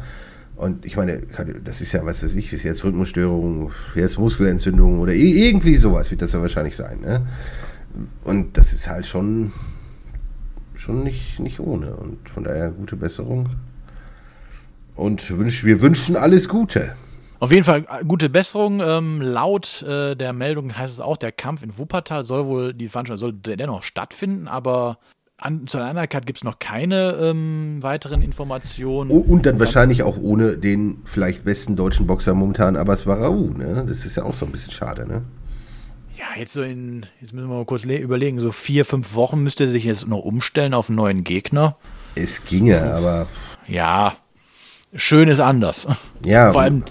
Und 0.57 0.85
ich 0.85 0.95
meine, 0.95 1.23
das 1.65 1.81
ist 1.81 1.91
ja, 1.91 2.05
was 2.05 2.21
weiß 2.21 2.35
ich, 2.35 2.51
Herzrhythmusstörung, 2.51 3.71
Herzmuskelentzündung 3.95 4.99
oder 4.99 5.13
irgendwie 5.13 5.77
sowas 5.77 6.11
wird 6.11 6.21
das 6.21 6.33
ja 6.33 6.39
wahrscheinlich 6.39 6.75
sein. 6.75 6.99
Ne? 7.01 7.27
Und 8.23 8.57
das 8.57 8.73
ist 8.73 8.87
halt 8.87 9.07
schon, 9.07 9.51
schon 10.77 11.03
nicht, 11.03 11.39
nicht 11.39 11.59
ohne. 11.59 11.95
Und 11.95 12.29
von 12.29 12.43
daher 12.43 12.69
gute 12.69 12.95
Besserung. 12.95 13.49
Und 14.95 15.29
wir 15.29 15.81
wünschen 15.81 16.15
alles 16.15 16.47
Gute. 16.47 16.95
Auf 17.39 17.51
jeden 17.51 17.63
Fall 17.63 17.85
äh, 17.89 18.03
gute 18.05 18.29
Besserung. 18.29 18.81
Ähm, 18.83 19.21
laut 19.21 19.83
äh, 19.83 20.15
der 20.15 20.33
Meldung 20.33 20.75
heißt 20.75 20.93
es 20.93 21.01
auch, 21.01 21.17
der 21.17 21.31
Kampf 21.31 21.63
in 21.63 21.77
Wuppertal 21.77 22.23
soll 22.23 22.47
wohl, 22.47 22.73
die 22.73 22.89
Veranstaltung 22.89 23.19
soll 23.19 23.33
dennoch 23.33 23.83
stattfinden, 23.83 24.47
aber 24.47 24.97
an, 25.37 25.67
zu 25.67 25.79
einer 25.79 26.07
Card 26.07 26.25
gibt 26.25 26.37
es 26.37 26.43
noch 26.43 26.57
keine 26.57 27.11
ähm, 27.21 27.77
weiteren 27.81 28.23
Informationen. 28.23 29.11
Oh, 29.11 29.17
und 29.19 29.45
dann 29.45 29.59
wahrscheinlich 29.59 30.01
auch 30.01 30.17
ohne 30.17 30.57
den 30.57 31.01
vielleicht 31.03 31.45
besten 31.45 31.75
deutschen 31.75 32.07
Boxer 32.07 32.33
momentan, 32.33 32.75
Abbas 32.75 33.05
Varau. 33.05 33.51
Ne? 33.55 33.85
Das 33.87 34.03
ist 34.03 34.17
ja 34.17 34.23
auch 34.23 34.33
so 34.33 34.47
ein 34.47 34.51
bisschen 34.51 34.71
schade, 34.71 35.07
ne? 35.07 35.21
Ja, 36.33 36.39
jetzt 36.39 36.53
so 36.53 36.61
in, 36.61 37.05
jetzt 37.21 37.33
müssen 37.33 37.49
wir 37.49 37.55
mal 37.57 37.65
kurz 37.65 37.85
überlegen, 37.85 38.39
so 38.39 38.51
vier, 38.51 38.85
fünf 38.85 39.15
Wochen 39.15 39.43
müsste 39.43 39.65
er 39.65 39.69
sich 39.69 39.85
jetzt 39.85 40.07
noch 40.07 40.19
umstellen 40.19 40.73
auf 40.73 40.89
einen 40.89 40.97
neuen 40.97 41.23
Gegner. 41.23 41.77
Es 42.15 42.43
ginge, 42.45 42.93
aber. 42.93 43.27
Ja, 43.67 44.15
schön 44.93 45.27
ist 45.29 45.39
anders. 45.39 45.87
Ja. 46.25 46.51
Vor 46.51 46.61
allem, 46.61 46.85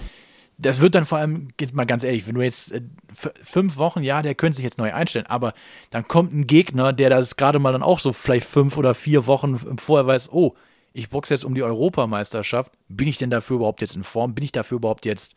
das 0.57 0.81
wird 0.81 0.95
dann 0.95 1.05
vor 1.05 1.17
allem, 1.17 1.49
geht 1.57 1.73
mal 1.73 1.85
ganz 1.85 2.03
ehrlich, 2.03 2.27
wenn 2.27 2.35
du 2.35 2.41
jetzt 2.41 2.71
äh, 2.71 2.81
fünf 3.09 3.77
Wochen, 3.77 4.03
ja, 4.03 4.21
der 4.21 4.35
könnte 4.35 4.55
sich 4.55 4.63
jetzt 4.63 4.77
neu 4.77 4.93
einstellen, 4.93 5.27
aber 5.27 5.53
dann 5.89 6.07
kommt 6.07 6.33
ein 6.33 6.47
Gegner, 6.47 6.93
der 6.93 7.09
das 7.09 7.35
gerade 7.35 7.59
mal 7.59 7.73
dann 7.73 7.83
auch 7.83 7.99
so 7.99 8.13
vielleicht 8.13 8.47
fünf 8.47 8.77
oder 8.77 8.93
vier 8.93 9.27
Wochen 9.27 9.77
vorher 9.77 10.07
weiß, 10.07 10.31
oh, 10.31 10.55
ich 10.93 11.09
boxe 11.09 11.33
jetzt 11.33 11.45
um 11.45 11.53
die 11.53 11.63
Europameisterschaft, 11.63 12.73
bin 12.87 13.07
ich 13.07 13.17
denn 13.17 13.29
dafür 13.29 13.57
überhaupt 13.57 13.81
jetzt 13.81 13.95
in 13.95 14.03
Form? 14.03 14.33
Bin 14.33 14.43
ich 14.43 14.51
dafür 14.51 14.77
überhaupt 14.77 15.05
jetzt 15.05 15.35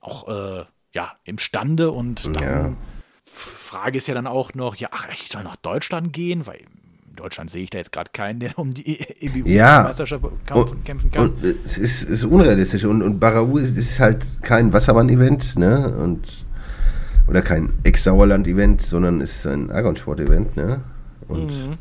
auch, 0.00 0.28
äh, 0.28 0.64
ja, 0.94 1.14
imstande? 1.24 1.90
Und 1.90 2.34
dann, 2.36 2.42
ja. 2.42 2.72
Frage 3.26 3.98
ist 3.98 4.06
ja 4.06 4.14
dann 4.14 4.26
auch 4.26 4.54
noch, 4.54 4.76
ja, 4.76 4.88
ach, 4.92 5.08
ich 5.12 5.28
soll 5.28 5.42
nach 5.42 5.56
Deutschland 5.56 6.12
gehen, 6.12 6.46
weil 6.46 6.58
in 6.58 7.16
Deutschland 7.16 7.50
sehe 7.50 7.64
ich 7.64 7.70
da 7.70 7.78
jetzt 7.78 7.92
gerade 7.92 8.10
keinen, 8.12 8.38
der 8.40 8.58
um 8.58 8.72
die 8.72 9.00
EBU-Meisterschaft 9.20 10.24
ja. 10.48 10.64
kämpfen 10.84 11.10
kann. 11.10 11.30
Und 11.30 11.44
es 11.66 11.78
ist, 11.78 12.02
ist, 12.04 12.24
unrealistisch. 12.24 12.84
Und, 12.84 13.02
und 13.02 13.18
Barau 13.18 13.58
ist, 13.58 13.76
ist 13.76 13.98
halt 13.98 14.24
kein 14.42 14.72
Wassermann-Event, 14.72 15.58
ne? 15.58 15.96
Und, 15.96 16.26
oder 17.26 17.42
kein 17.42 17.72
Ex-Sauerland-Event, 17.82 18.82
sondern 18.82 19.20
es 19.20 19.38
ist 19.38 19.46
ein 19.46 19.70
Argonsport-Event, 19.70 20.56
ne? 20.56 20.80
Und 21.26 21.46
mhm. 21.46 21.78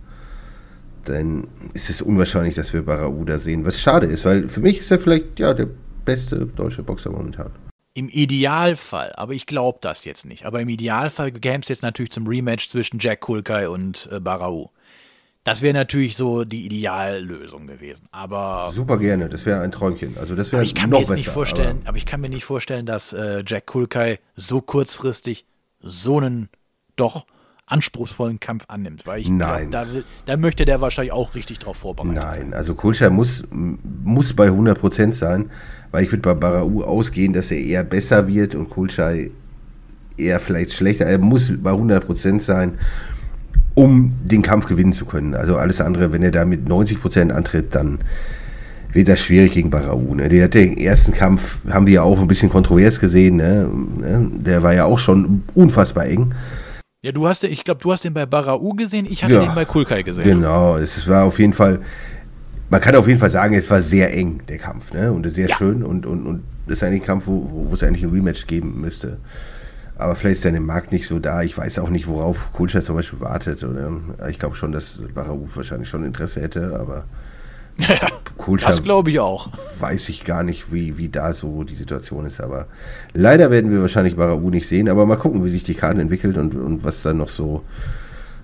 dann 1.04 1.48
ist 1.74 1.90
es 1.90 2.02
unwahrscheinlich, 2.02 2.56
dass 2.56 2.74
wir 2.74 2.84
Barau 2.84 3.24
da 3.24 3.38
sehen. 3.38 3.66
Was 3.66 3.80
schade 3.80 4.08
ist, 4.08 4.26
weil 4.26 4.50
für 4.50 4.62
mich 4.62 4.80
ist 4.80 4.90
er 4.90 5.00
vielleicht 5.00 5.40
ja 5.40 5.54
der 5.54 5.68
beste 6.06 6.46
deutsche 6.46 6.82
Boxer 6.82 7.12
momentan. 7.12 7.52
Im 7.98 8.10
Idealfall, 8.10 9.14
aber 9.16 9.32
ich 9.32 9.46
glaube 9.46 9.78
das 9.80 10.04
jetzt 10.04 10.26
nicht, 10.26 10.46
aber 10.46 10.60
im 10.60 10.68
Idealfall 10.68 11.32
käme 11.32 11.62
es 11.62 11.70
jetzt 11.70 11.82
natürlich 11.82 12.12
zum 12.12 12.28
Rematch 12.28 12.70
zwischen 12.70 13.00
Jack 13.00 13.22
Kulkai 13.22 13.70
und 13.70 14.10
äh, 14.12 14.20
Barau. 14.20 14.72
Das 15.46 15.62
wäre 15.62 15.74
natürlich 15.74 16.18
so 16.18 16.44
die 16.44 16.66
Ideallösung 16.66 17.68
gewesen. 17.68 18.08
Aber 18.12 18.72
super 18.74 18.98
gerne, 18.98 19.30
das 19.30 19.46
wäre 19.46 19.62
ein 19.62 19.72
Träumchen. 19.72 20.18
Also 20.18 20.36
das 20.36 20.52
wäre 20.52 20.62
ich 20.62 20.76
kann 20.76 20.90
mir 20.90 20.98
jetzt 20.98 21.08
besser, 21.08 21.16
nicht 21.16 21.30
vorstellen, 21.30 21.78
aber, 21.82 21.90
aber, 21.90 21.98
ich 21.98 22.06
kann 22.06 22.20
mir 22.20 22.30
nicht 22.30 22.44
vorstellen, 22.44 22.86
dass 22.86 23.14
äh, 23.14 23.44
Jack 23.48 23.68
Kulkai 23.68 24.20
so 24.34 24.60
kurzfristig 24.60 25.46
so 25.80 26.18
einen 26.18 26.50
doch 26.98 27.26
anspruchsvollen 27.68 28.40
Kampf 28.40 28.66
annimmt, 28.68 29.08
weil 29.08 29.22
ich 29.22 29.30
Nein. 29.30 29.70
Glaub, 29.70 29.88
da, 29.88 30.02
da, 30.26 30.38
möchte 30.38 30.66
der 30.66 30.82
wahrscheinlich 30.82 31.14
auch 31.14 31.34
richtig 31.34 31.60
drauf 31.60 31.78
vorbereitet 31.78 32.22
Nein, 32.22 32.34
sein. 32.34 32.50
Nein, 32.50 32.54
also 32.60 32.76
Kulkai 32.76 33.10
muss, 33.10 33.44
muss 33.52 34.34
bei 34.34 34.50
100% 34.50 35.14
sein, 35.14 35.52
weil 35.96 36.04
ich 36.04 36.12
würde 36.12 36.24
bei 36.24 36.34
Barau 36.34 36.84
ausgehen, 36.84 37.32
dass 37.32 37.52
er 37.52 37.58
eher 37.58 37.86
besser 37.86 38.28
wird 38.28 38.54
und 38.54 38.70
Kulchai 38.70 39.32
eher 40.18 40.42
vielleicht 40.42 40.74
schlechter. 40.74 41.06
Er 41.06 41.20
muss 41.20 41.50
bei 41.58 41.72
100% 41.72 42.42
sein 42.42 42.74
um 43.76 44.14
den 44.26 44.42
Kampf 44.42 44.66
gewinnen 44.66 44.92
zu 44.92 45.06
können. 45.06 45.36
Also 45.36 45.56
alles 45.56 45.80
andere, 45.80 46.12
wenn 46.12 46.22
er 46.22 46.32
da 46.32 46.44
mit 46.44 46.68
90 46.68 47.02
Prozent 47.02 47.32
antritt, 47.32 47.74
dann 47.76 48.00
wird 48.92 49.08
das 49.08 49.22
schwierig 49.22 49.54
gegen 49.54 49.70
Barau. 49.70 50.14
Ne? 50.14 50.28
Den, 50.28 50.52
den 50.52 50.78
ersten 50.78 51.14
Kampf 51.14 51.60
haben 51.70 51.88
wir 51.88 51.94
ja 51.94 52.02
auch 52.02 52.20
ein 52.20 52.28
bisschen 52.28 52.50
kontrovers 52.50 53.00
gesehen. 53.00 53.38
Ne? 53.38 53.70
ne? 53.98 54.30
Der 54.34 54.64
war 54.64 54.74
ja 54.74 54.84
auch 54.84 55.00
schon 55.00 55.44
unfassbar 55.54 56.08
eng. 56.08 56.34
Ja, 57.04 57.14
du 57.14 57.26
hast, 57.26 57.46
ich 57.46 57.64
glaube, 57.64 57.80
du 57.82 57.92
hast 57.94 58.04
den 58.04 58.14
bei 58.14 58.26
Barau 58.26 58.70
gesehen, 58.72 59.08
ich 59.10 59.24
hatte 59.24 59.36
ja, 59.36 59.46
den 59.46 59.56
bei 59.56 59.64
Kulkai 59.64 60.02
gesehen. 60.02 60.26
Genau, 60.26 60.76
es 60.78 61.08
war 61.08 61.24
auf 61.24 61.40
jeden 61.40 61.54
Fall, 61.54 61.80
man 62.76 62.82
kann 62.82 62.96
auf 62.98 63.08
jeden 63.08 63.22
Fall 63.22 63.30
sagen, 63.30 63.56
es 63.56 63.72
war 63.72 63.82
sehr 63.82 64.14
eng, 64.14 64.42
der 64.50 64.58
Kampf, 64.58 64.92
ne? 64.92 65.10
Und 65.14 65.26
sehr 65.30 65.48
ja. 65.48 65.56
schön 65.56 65.82
und, 65.82 66.06
und, 66.06 66.26
und 66.26 66.44
das 66.68 66.80
ist 66.80 66.84
eigentlich 66.84 67.04
ein 67.04 67.06
Kampf, 67.06 67.24
wo, 67.26 67.70
wo 67.70 67.74
es 67.74 67.82
eigentlich 67.84 68.04
ein 68.04 68.10
Rematch 68.10 68.48
geben 68.48 68.82
müsste. 68.82 69.16
Aber 69.98 70.14
vielleicht 70.14 70.44
ist 70.44 70.44
der 70.44 70.60
Markt 70.60 70.92
nicht 70.92 71.08
so 71.08 71.20
da. 71.20 71.42
Ich 71.42 71.58
weiß 71.58 71.80
auch 71.80 71.88
nicht, 71.90 72.06
worauf 72.08 72.52
Kulcher 72.52 72.82
zum 72.82 72.98
Beispiel 72.98 73.22
wartet. 73.22 73.64
Oder 73.64 73.94
ich 74.30 74.40
glaube 74.40 74.58
schon, 74.58 74.74
dass 74.74 75.00
Bararuf 75.14 75.56
wahrscheinlich 75.56 75.88
schon 75.88 76.04
Interesse 76.04 76.42
hätte, 76.42 76.78
aber 76.78 77.06
Kulcher 78.38 78.68
das 78.68 78.84
glaube 78.84 79.10
ich 79.10 79.22
auch. 79.22 79.52
Weiß 79.80 80.10
ich 80.10 80.26
gar 80.26 80.44
nicht, 80.44 80.74
wie, 80.74 80.98
wie 80.98 81.08
da 81.08 81.32
so 81.32 81.64
die 81.64 81.76
Situation 81.76 82.26
ist. 82.26 82.42
Aber 82.42 82.68
leider 83.14 83.52
werden 83.52 83.72
wir 83.72 83.80
wahrscheinlich 83.80 84.18
Barau 84.18 84.50
nicht 84.50 84.68
sehen. 84.68 84.90
Aber 84.90 85.06
mal 85.06 85.16
gucken, 85.16 85.46
wie 85.46 85.50
sich 85.50 85.64
die 85.64 85.76
Karte 85.76 86.02
entwickelt 86.02 86.38
und, 86.38 86.56
und 86.56 86.84
was 86.84 87.04
dann 87.04 87.20
noch 87.20 87.30
so, 87.30 87.64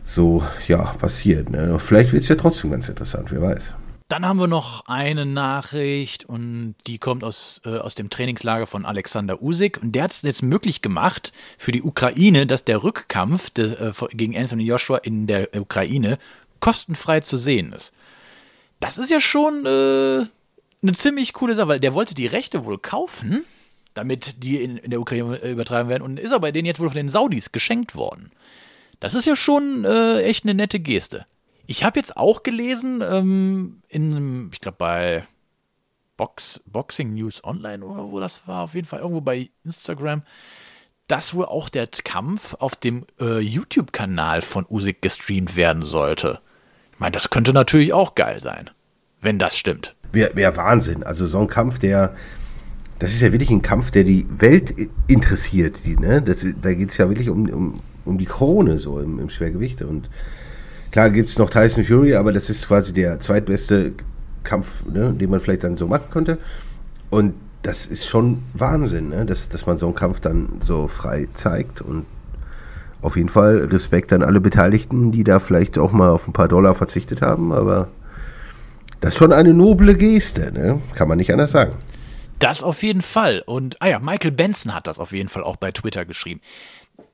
so 0.05 0.41
ja, 0.69 0.83
passiert. 0.93 1.49
Ne? 1.49 1.77
Vielleicht 1.79 2.13
wird 2.13 2.23
es 2.23 2.29
ja 2.29 2.35
trotzdem 2.35 2.71
ganz 2.71 2.87
interessant, 2.87 3.29
wer 3.29 3.41
weiß. 3.41 3.75
Dann 4.11 4.25
haben 4.25 4.41
wir 4.41 4.47
noch 4.47 4.87
eine 4.87 5.25
Nachricht 5.25 6.25
und 6.25 6.75
die 6.85 6.97
kommt 6.97 7.23
aus, 7.23 7.61
äh, 7.63 7.77
aus 7.77 7.95
dem 7.95 8.09
Trainingslager 8.09 8.67
von 8.67 8.85
Alexander 8.85 9.41
Usyk 9.41 9.79
und 9.81 9.93
der 9.93 10.03
hat 10.03 10.11
es 10.11 10.21
jetzt 10.23 10.43
möglich 10.43 10.81
gemacht 10.81 11.31
für 11.57 11.71
die 11.71 11.81
Ukraine, 11.81 12.45
dass 12.45 12.65
der 12.65 12.83
Rückkampf 12.83 13.51
de, 13.51 13.71
äh, 13.71 13.93
gegen 14.11 14.35
Anthony 14.35 14.65
Joshua 14.65 14.97
in 14.97 15.27
der 15.27 15.47
Ukraine 15.55 16.17
kostenfrei 16.59 17.21
zu 17.21 17.37
sehen 17.37 17.71
ist. 17.71 17.93
Das 18.81 18.97
ist 18.97 19.11
ja 19.11 19.21
schon 19.21 19.65
äh, 19.65 20.25
eine 20.81 20.91
ziemlich 20.91 21.31
coole 21.31 21.55
Sache, 21.55 21.69
weil 21.69 21.79
der 21.79 21.93
wollte 21.93 22.13
die 22.13 22.27
Rechte 22.27 22.65
wohl 22.65 22.79
kaufen, 22.79 23.45
damit 23.93 24.43
die 24.43 24.61
in, 24.61 24.75
in 24.75 24.91
der 24.91 24.99
Ukraine 24.99 25.37
übertragen 25.37 25.87
werden 25.87 26.03
und 26.03 26.19
ist 26.19 26.33
aber 26.33 26.51
denen 26.51 26.65
jetzt 26.65 26.81
wohl 26.81 26.89
von 26.89 26.97
den 26.97 27.07
Saudis 27.07 27.53
geschenkt 27.53 27.95
worden. 27.95 28.33
Das 28.99 29.13
ist 29.13 29.25
ja 29.25 29.37
schon 29.37 29.85
äh, 29.85 30.23
echt 30.23 30.43
eine 30.43 30.53
nette 30.53 30.81
Geste. 30.81 31.25
Ich 31.71 31.85
habe 31.85 31.97
jetzt 31.97 32.17
auch 32.17 32.43
gelesen, 32.43 33.01
ähm, 33.01 33.77
in, 33.87 34.49
ich 34.51 34.59
glaube 34.59 34.75
bei 34.77 35.23
Box, 36.17 36.61
Boxing 36.65 37.13
News 37.13 37.45
Online 37.45 37.85
oder 37.85 38.11
wo 38.11 38.19
das 38.19 38.45
war, 38.45 38.63
auf 38.63 38.75
jeden 38.75 38.85
Fall 38.85 38.99
irgendwo 38.99 39.21
bei 39.21 39.49
Instagram, 39.63 40.21
dass 41.07 41.33
wohl 41.33 41.45
auch 41.45 41.69
der 41.69 41.87
Kampf 41.87 42.55
auf 42.55 42.75
dem 42.75 43.05
äh, 43.21 43.39
YouTube-Kanal 43.39 44.41
von 44.41 44.65
Usyk 44.69 45.01
gestreamt 45.01 45.55
werden 45.55 45.81
sollte. 45.81 46.41
meine, 46.99 47.13
das 47.13 47.29
könnte 47.29 47.53
natürlich 47.53 47.93
auch 47.93 48.15
geil 48.15 48.41
sein, 48.41 48.69
wenn 49.21 49.39
das 49.39 49.57
stimmt. 49.57 49.95
Wäre 50.11 50.35
wär 50.35 50.57
Wahnsinn. 50.57 51.03
Also 51.03 51.25
so 51.25 51.39
ein 51.39 51.47
Kampf, 51.47 51.79
der, 51.79 52.13
das 52.99 53.13
ist 53.13 53.21
ja 53.21 53.31
wirklich 53.31 53.49
ein 53.49 53.61
Kampf, 53.61 53.91
der 53.91 54.03
die 54.03 54.27
Welt 54.29 54.75
interessiert. 55.07 55.77
Die, 55.85 55.95
ne? 55.95 56.21
das, 56.21 56.45
da 56.61 56.73
geht 56.73 56.89
es 56.89 56.97
ja 56.97 57.07
wirklich 57.07 57.29
um, 57.29 57.47
um, 57.49 57.79
um 58.03 58.17
die 58.17 58.25
Krone 58.25 58.77
so 58.77 58.99
im, 58.99 59.19
im 59.19 59.29
Schwergewicht. 59.29 59.81
Und 59.83 60.09
klar 60.91 61.09
gibt 61.09 61.29
es 61.29 61.37
noch 61.37 61.49
Tyson 61.49 61.83
Fury, 61.83 62.15
aber 62.15 62.33
das 62.33 62.49
ist 62.49 62.67
quasi 62.67 62.93
der 62.93 63.19
zweitbeste 63.19 63.93
Kampf, 64.43 64.85
ne, 64.85 65.13
den 65.13 65.29
man 65.29 65.39
vielleicht 65.39 65.63
dann 65.63 65.77
so 65.77 65.87
machen 65.87 66.09
könnte. 66.11 66.37
Und 67.09 67.33
das 67.63 67.85
ist 67.85 68.07
schon 68.07 68.43
Wahnsinn, 68.53 69.09
ne? 69.09 69.25
dass, 69.25 69.49
dass 69.49 69.65
man 69.65 69.77
so 69.77 69.85
einen 69.85 69.95
Kampf 69.95 70.19
dann 70.19 70.61
so 70.65 70.87
frei 70.87 71.27
zeigt. 71.33 71.81
Und 71.81 72.05
auf 73.01 73.15
jeden 73.15 73.29
Fall 73.29 73.57
Respekt 73.71 74.13
an 74.13 74.23
alle 74.23 74.39
Beteiligten, 74.39 75.11
die 75.11 75.23
da 75.23 75.39
vielleicht 75.39 75.77
auch 75.77 75.91
mal 75.91 76.09
auf 76.09 76.27
ein 76.27 76.33
paar 76.33 76.47
Dollar 76.47 76.73
verzichtet 76.73 77.21
haben. 77.21 77.51
Aber 77.51 77.89
das 78.99 79.13
ist 79.13 79.19
schon 79.19 79.33
eine 79.33 79.53
noble 79.53 79.95
Geste, 79.95 80.51
ne? 80.51 80.81
kann 80.95 81.07
man 81.07 81.17
nicht 81.17 81.31
anders 81.31 81.51
sagen. 81.51 81.75
Das 82.39 82.63
auf 82.63 82.81
jeden 82.81 83.03
Fall. 83.03 83.43
Und, 83.45 83.79
ah 83.81 83.87
ja, 83.87 83.99
Michael 83.99 84.31
Benson 84.31 84.73
hat 84.73 84.87
das 84.87 84.97
auf 84.97 85.11
jeden 85.11 85.29
Fall 85.29 85.43
auch 85.43 85.57
bei 85.57 85.71
Twitter 85.71 86.05
geschrieben. 86.05 86.41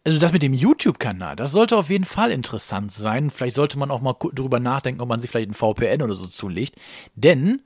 Also 0.07 0.19
das 0.19 0.31
mit 0.31 0.41
dem 0.41 0.53
YouTube-Kanal, 0.53 1.35
das 1.35 1.51
sollte 1.51 1.75
auf 1.75 1.89
jeden 1.89 2.05
Fall 2.05 2.31
interessant 2.31 2.93
sein. 2.93 3.29
Vielleicht 3.29 3.55
sollte 3.55 3.77
man 3.77 3.91
auch 3.91 3.99
mal 3.99 4.15
drüber 4.31 4.57
nachdenken, 4.57 5.01
ob 5.01 5.09
man 5.09 5.19
sich 5.19 5.29
vielleicht 5.29 5.49
ein 5.49 5.53
VPN 5.53 6.01
oder 6.01 6.15
so 6.15 6.27
zulegt. 6.27 6.77
Denn 7.15 7.61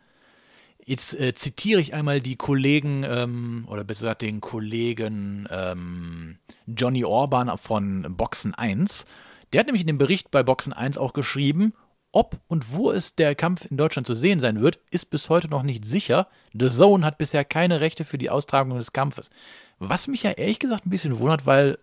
Jetzt 0.83 1.13
äh, 1.19 1.35
zitiere 1.35 1.79
ich 1.79 1.93
einmal 1.93 2.19
die 2.19 2.37
Kollegen, 2.37 3.05
ähm, 3.07 3.65
oder 3.67 3.83
besser 3.83 4.05
gesagt 4.05 4.23
den 4.23 4.41
Kollegen 4.41 5.47
ähm, 5.51 6.39
Johnny 6.65 7.05
Orban 7.05 7.55
von 7.59 8.15
Boxen 8.17 8.55
1. 8.55 9.05
Der 9.53 9.59
hat 9.59 9.67
nämlich 9.67 9.83
in 9.83 9.87
dem 9.87 9.99
Bericht 9.99 10.31
bei 10.31 10.41
Boxen 10.41 10.73
1 10.73 10.97
auch 10.97 11.13
geschrieben, 11.13 11.73
ob 12.11 12.39
und 12.47 12.73
wo 12.73 12.91
es 12.91 13.15
der 13.15 13.35
Kampf 13.35 13.65
in 13.69 13.77
Deutschland 13.77 14.07
zu 14.07 14.15
sehen 14.15 14.39
sein 14.39 14.59
wird, 14.59 14.79
ist 14.89 15.11
bis 15.11 15.29
heute 15.29 15.47
noch 15.47 15.61
nicht 15.61 15.85
sicher. 15.85 16.27
The 16.59 16.67
Zone 16.69 17.05
hat 17.05 17.19
bisher 17.19 17.45
keine 17.45 17.81
Rechte 17.81 18.03
für 18.03 18.17
die 18.17 18.31
Austragung 18.31 18.75
des 18.75 18.91
Kampfes. 18.91 19.29
Was 19.77 20.07
mich 20.07 20.23
ja 20.23 20.31
ehrlich 20.31 20.57
gesagt 20.57 20.87
ein 20.87 20.89
bisschen 20.89 21.19
wundert, 21.19 21.45
weil 21.45 21.77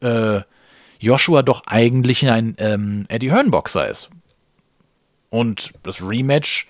äh, 0.00 0.40
Joshua 1.00 1.42
doch 1.42 1.62
eigentlich 1.66 2.28
ein 2.30 2.54
ähm, 2.58 3.04
Eddie 3.08 3.30
Hearn-Boxer 3.30 3.88
ist. 3.88 4.10
Und 5.30 5.72
das 5.82 6.02
Rematch 6.02 6.68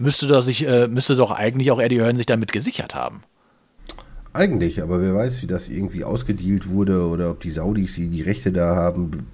müsste, 0.00 0.26
doch 0.26 0.40
sich, 0.40 0.66
äh, 0.66 0.88
müsste 0.88 1.16
doch 1.16 1.30
eigentlich 1.30 1.70
auch 1.70 1.80
Eddie 1.80 2.00
Hearn 2.00 2.16
sich 2.16 2.26
damit 2.26 2.52
gesichert 2.52 2.94
haben. 2.94 3.22
Eigentlich, 4.32 4.80
aber 4.82 5.00
wer 5.00 5.14
weiß, 5.14 5.42
wie 5.42 5.46
das 5.46 5.68
irgendwie 5.68 6.04
ausgedealt 6.04 6.68
wurde 6.68 7.06
oder 7.06 7.30
ob 7.30 7.40
die 7.40 7.50
Saudis, 7.50 7.94
die 7.94 8.08
die 8.08 8.22
Rechte 8.22 8.52
da 8.52 8.76
haben, 8.76 9.26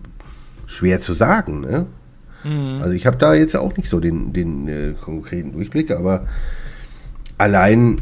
schwer 0.66 1.00
zu 1.00 1.12
sagen. 1.12 1.60
Ne? 1.60 1.86
Mhm. 2.44 2.80
Also 2.80 2.94
ich 2.94 3.06
habe 3.06 3.16
da 3.16 3.34
jetzt 3.34 3.54
auch 3.56 3.76
nicht 3.76 3.90
so 3.90 4.00
den, 4.00 4.32
den 4.32 4.68
äh, 4.68 4.94
konkreten 4.98 5.52
Durchblick, 5.52 5.90
aber 5.90 6.26
allein, 7.36 8.00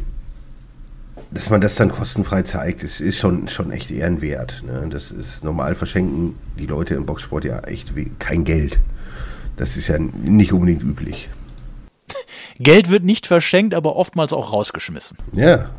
dass 1.34 1.50
man 1.50 1.60
das 1.60 1.74
dann 1.74 1.90
kostenfrei 1.90 2.42
zeigt, 2.42 2.84
ist, 2.84 3.00
ist 3.00 3.18
schon, 3.18 3.48
schon 3.48 3.72
echt 3.72 3.90
ehrenwert. 3.90 4.62
Ne? 4.64 4.86
Das 4.88 5.10
ist 5.10 5.42
normal 5.42 5.74
verschenken 5.74 6.36
die 6.58 6.66
Leute 6.66 6.94
im 6.94 7.06
Boxsport 7.06 7.44
ja 7.44 7.58
echt 7.60 7.92
kein 8.20 8.44
Geld. 8.44 8.78
Das 9.56 9.76
ist 9.76 9.88
ja 9.88 9.98
nicht 9.98 10.52
unbedingt 10.52 10.82
üblich. 10.82 11.28
Geld 12.58 12.88
wird 12.88 13.04
nicht 13.04 13.26
verschenkt, 13.26 13.74
aber 13.74 13.96
oftmals 13.96 14.32
auch 14.32 14.52
rausgeschmissen. 14.52 15.18
Ja. 15.32 15.70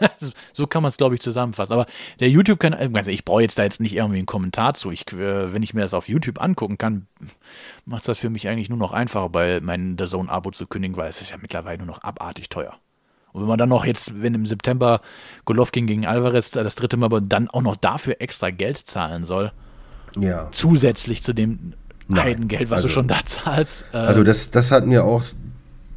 so 0.52 0.66
kann 0.66 0.82
man 0.82 0.88
es, 0.88 0.96
glaube 0.96 1.14
ich, 1.14 1.20
zusammenfassen. 1.20 1.74
Aber 1.74 1.86
der 2.18 2.30
YouTube-Kanal, 2.30 2.90
also 2.94 3.10
ich 3.10 3.26
brauche 3.26 3.42
jetzt 3.42 3.58
da 3.58 3.64
jetzt 3.64 3.80
nicht 3.80 3.94
irgendwie 3.94 4.18
einen 4.18 4.26
Kommentar 4.26 4.72
zu. 4.72 4.90
Ich, 4.90 5.12
äh, 5.12 5.52
wenn 5.52 5.62
ich 5.62 5.74
mir 5.74 5.82
das 5.82 5.92
auf 5.92 6.08
YouTube 6.08 6.40
angucken 6.40 6.78
kann, 6.78 7.06
macht 7.84 8.00
es 8.00 8.06
das 8.06 8.18
für 8.18 8.30
mich 8.30 8.48
eigentlich 8.48 8.70
nur 8.70 8.78
noch 8.78 8.92
einfacher, 8.92 9.28
bei 9.28 9.60
meinem 9.60 9.96
The 9.98 10.06
Zone-Abo 10.06 10.50
zu 10.50 10.66
kündigen, 10.66 10.96
weil 10.96 11.10
es 11.10 11.20
ist 11.20 11.30
ja 11.30 11.36
mittlerweile 11.40 11.78
nur 11.78 11.86
noch 11.86 12.02
abartig 12.02 12.48
teuer. 12.48 12.78
Und 13.32 13.42
wenn 13.42 13.48
man 13.48 13.58
dann 13.58 13.68
noch 13.68 13.84
jetzt, 13.84 14.22
wenn 14.22 14.34
im 14.34 14.46
September 14.46 15.00
Golovkin 15.44 15.86
gegen 15.86 16.06
Alvarez 16.06 16.50
das 16.50 16.74
dritte 16.74 16.96
Mal, 16.96 17.06
aber 17.06 17.20
dann 17.20 17.48
auch 17.48 17.62
noch 17.62 17.76
dafür 17.76 18.16
extra 18.20 18.50
Geld 18.50 18.76
zahlen 18.76 19.24
soll, 19.24 19.52
ja. 20.16 20.48
zusätzlich 20.50 21.22
zu 21.22 21.32
dem 21.32 21.72
Heidengeld, 22.14 22.70
was 22.70 22.82
also, 22.82 22.88
du 22.88 22.92
schon 22.92 23.08
da 23.08 23.18
zahlst. 23.24 23.86
Äh, 23.92 23.96
also 23.96 24.22
das, 24.22 24.50
das 24.50 24.70
hat 24.70 24.86
mir 24.86 25.04
auch 25.04 25.22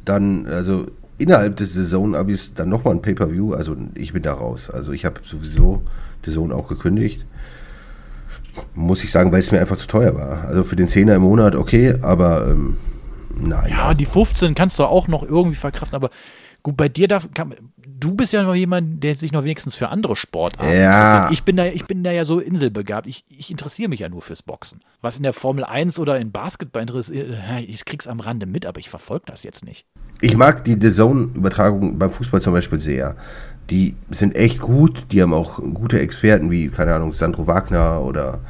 dann, 0.04 0.46
also 0.46 0.86
innerhalb 1.18 1.56
des 1.56 1.72
Saison-Abis 1.72 2.52
dann 2.54 2.68
nochmal 2.68 2.94
ein 2.94 3.02
Pay-Per-View. 3.02 3.54
Also 3.54 3.76
ich 3.94 4.12
bin 4.12 4.22
da 4.22 4.34
raus. 4.34 4.70
Also 4.70 4.92
ich 4.92 5.04
habe 5.04 5.20
sowieso 5.24 5.82
die 6.24 6.32
Zone 6.32 6.54
auch 6.54 6.68
gekündigt. 6.68 7.24
Muss 8.74 9.04
ich 9.04 9.12
sagen, 9.12 9.32
weil 9.32 9.40
es 9.40 9.52
mir 9.52 9.60
einfach 9.60 9.76
zu 9.76 9.86
teuer 9.86 10.14
war. 10.14 10.44
Also 10.44 10.64
für 10.64 10.76
den 10.76 10.88
10er 10.88 11.16
im 11.16 11.22
Monat 11.22 11.54
okay, 11.54 11.96
aber 12.00 12.48
ähm, 12.48 12.76
nein. 13.34 13.70
Ja, 13.70 13.92
die 13.92 14.06
15 14.06 14.54
kannst 14.54 14.78
du 14.78 14.84
auch 14.84 15.08
noch 15.08 15.22
irgendwie 15.22 15.56
verkraften, 15.56 15.94
aber 15.94 16.10
gut, 16.66 16.76
bei 16.76 16.88
dir 16.88 17.06
darf, 17.06 17.28
kann, 17.32 17.54
du 17.78 18.16
bist 18.16 18.32
ja 18.32 18.42
noch 18.42 18.56
jemand, 18.56 19.00
der 19.04 19.14
sich 19.14 19.30
noch 19.30 19.44
wenigstens 19.44 19.76
für 19.76 19.88
andere 19.88 20.16
Sportarten 20.16 20.72
ja. 20.72 20.86
interessiert. 20.86 21.32
Ich 21.32 21.44
bin 21.44 21.54
da, 21.54 21.66
ich 21.66 21.86
bin 21.86 22.02
da 22.02 22.10
ja 22.10 22.24
so 22.24 22.40
inselbegabt. 22.40 23.06
Ich, 23.06 23.24
ich 23.30 23.52
interessiere 23.52 23.88
mich 23.88 24.00
ja 24.00 24.08
nur 24.08 24.20
fürs 24.20 24.42
Boxen. 24.42 24.80
Was 25.00 25.16
in 25.16 25.22
der 25.22 25.32
Formel 25.32 25.62
1 25.62 26.00
oder 26.00 26.18
in 26.18 26.32
Basketball 26.32 26.82
interessiert, 26.82 27.30
äh, 27.30 27.60
ich 27.60 27.84
krieg's 27.84 28.08
am 28.08 28.18
Rande 28.18 28.46
mit, 28.46 28.66
aber 28.66 28.80
ich 28.80 28.90
verfolge 28.90 29.26
das 29.26 29.44
jetzt 29.44 29.64
nicht. 29.64 29.86
Ich 30.20 30.36
mag 30.36 30.64
die 30.64 30.76
The 30.80 30.90
Zone-Übertragung 30.90 32.00
beim 32.00 32.10
Fußball 32.10 32.42
zum 32.42 32.52
Beispiel 32.52 32.80
sehr. 32.80 33.14
Die 33.70 33.94
sind 34.10 34.34
echt 34.34 34.58
gut, 34.58 35.06
die 35.12 35.22
haben 35.22 35.34
auch 35.34 35.60
gute 35.72 36.00
Experten 36.00 36.50
wie, 36.50 36.66
keine 36.68 36.94
Ahnung, 36.94 37.12
Sandro 37.12 37.46
Wagner 37.46 38.02
oder 38.02 38.40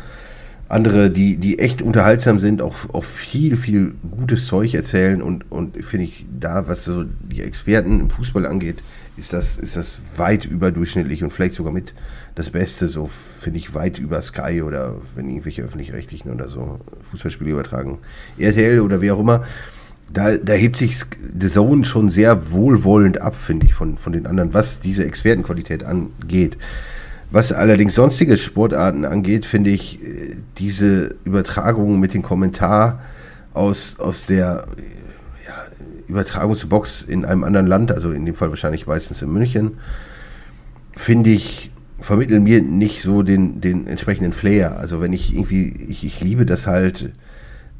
andere, 0.69 1.11
die, 1.11 1.37
die 1.37 1.59
echt 1.59 1.81
unterhaltsam 1.81 2.39
sind, 2.39 2.61
auch, 2.61 2.77
auch 2.93 3.05
viel, 3.05 3.57
viel 3.57 3.95
gutes 4.11 4.47
Zeug 4.47 4.75
erzählen 4.75 5.23
und, 5.23 5.51
und 5.51 5.85
finde 5.85 6.07
ich 6.07 6.27
da, 6.41 6.67
was 6.67 6.85
so 6.85 7.05
die 7.05 7.43
Experten 7.43 8.01
im 8.01 8.11
Fußball 8.11 8.47
angeht, 8.47 8.83
ist 9.17 9.33
das, 9.33 9.59
ist 9.59 9.77
das 9.77 10.01
weit 10.17 10.45
überdurchschnittlich 10.45 11.23
und 11.23 11.33
vielleicht 11.33 11.55
sogar 11.55 11.73
mit 11.73 11.95
das 12.35 12.51
Beste, 12.51 12.89
so 12.89 13.07
finde 13.07 13.59
ich 13.59 13.75
weit 13.75 13.99
über 13.99 14.21
Sky 14.21 14.63
oder 14.63 14.97
wenn 15.15 15.29
irgendwelche 15.29 15.63
öffentlich-rechtlichen 15.63 16.31
oder 16.31 16.49
so 16.49 16.81
Fußballspiele 17.11 17.51
übertragen, 17.51 17.99
RTL 18.37 18.81
oder 18.81 19.01
wie 19.01 19.11
auch 19.11 19.21
immer. 19.21 19.45
Da, 20.13 20.37
da 20.37 20.53
hebt 20.53 20.77
sich 20.77 21.01
The 21.39 21.49
Zone 21.49 21.85
schon 21.85 22.11
sehr 22.11 22.53
wohlwollend 22.53 23.21
ab, 23.21 23.35
finde 23.35 23.67
ich, 23.67 23.75
von, 23.75 23.99
von 23.99 24.13
den 24.13 24.27
anderen, 24.27 24.55
was 24.55 24.81
diese 24.81 25.05
Expertenqualität 25.05 25.83
angeht. 25.83 26.59
Was 27.31 27.53
allerdings 27.53 27.95
sonstige 27.95 28.37
Sportarten 28.37 29.05
angeht, 29.05 29.47
finde 29.47 29.71
ich 29.71 30.03
äh, 30.03 30.37
diese 30.59 31.17
Übertragung 31.25 31.99
mit 31.99 32.15
dem 32.15 32.23
Kommentar 32.23 33.01
aus, 33.53 33.99
aus 33.99 34.27
der 34.27 34.67
Übertragungsbox 36.09 37.03
in 37.03 37.25
einem 37.25 37.45
anderen 37.45 37.67
Land, 37.67 37.91
also 37.91 38.13
in 38.13 38.25
dem 38.25 38.35
Fall 38.35 38.51
wahrscheinlich 38.51 38.87
meistens 38.87 39.23
in 39.23 39.33
München, 39.33 39.79
finde 40.97 41.31
ich, 41.31 41.71
vermitteln 42.01 42.43
mir 42.43 42.63
nicht 42.63 43.03
so 43.03 43.23
den, 43.23 43.61
den 43.61 43.87
entsprechenden 43.87 44.33
Flair. 44.33 44.79
Also 44.79 45.01
wenn 45.01 45.13
ich 45.13 45.35
irgendwie, 45.35 45.75
ich, 45.89 46.05
ich 46.05 46.21
liebe 46.21 46.47
das 46.47 46.67
halt, 46.67 47.11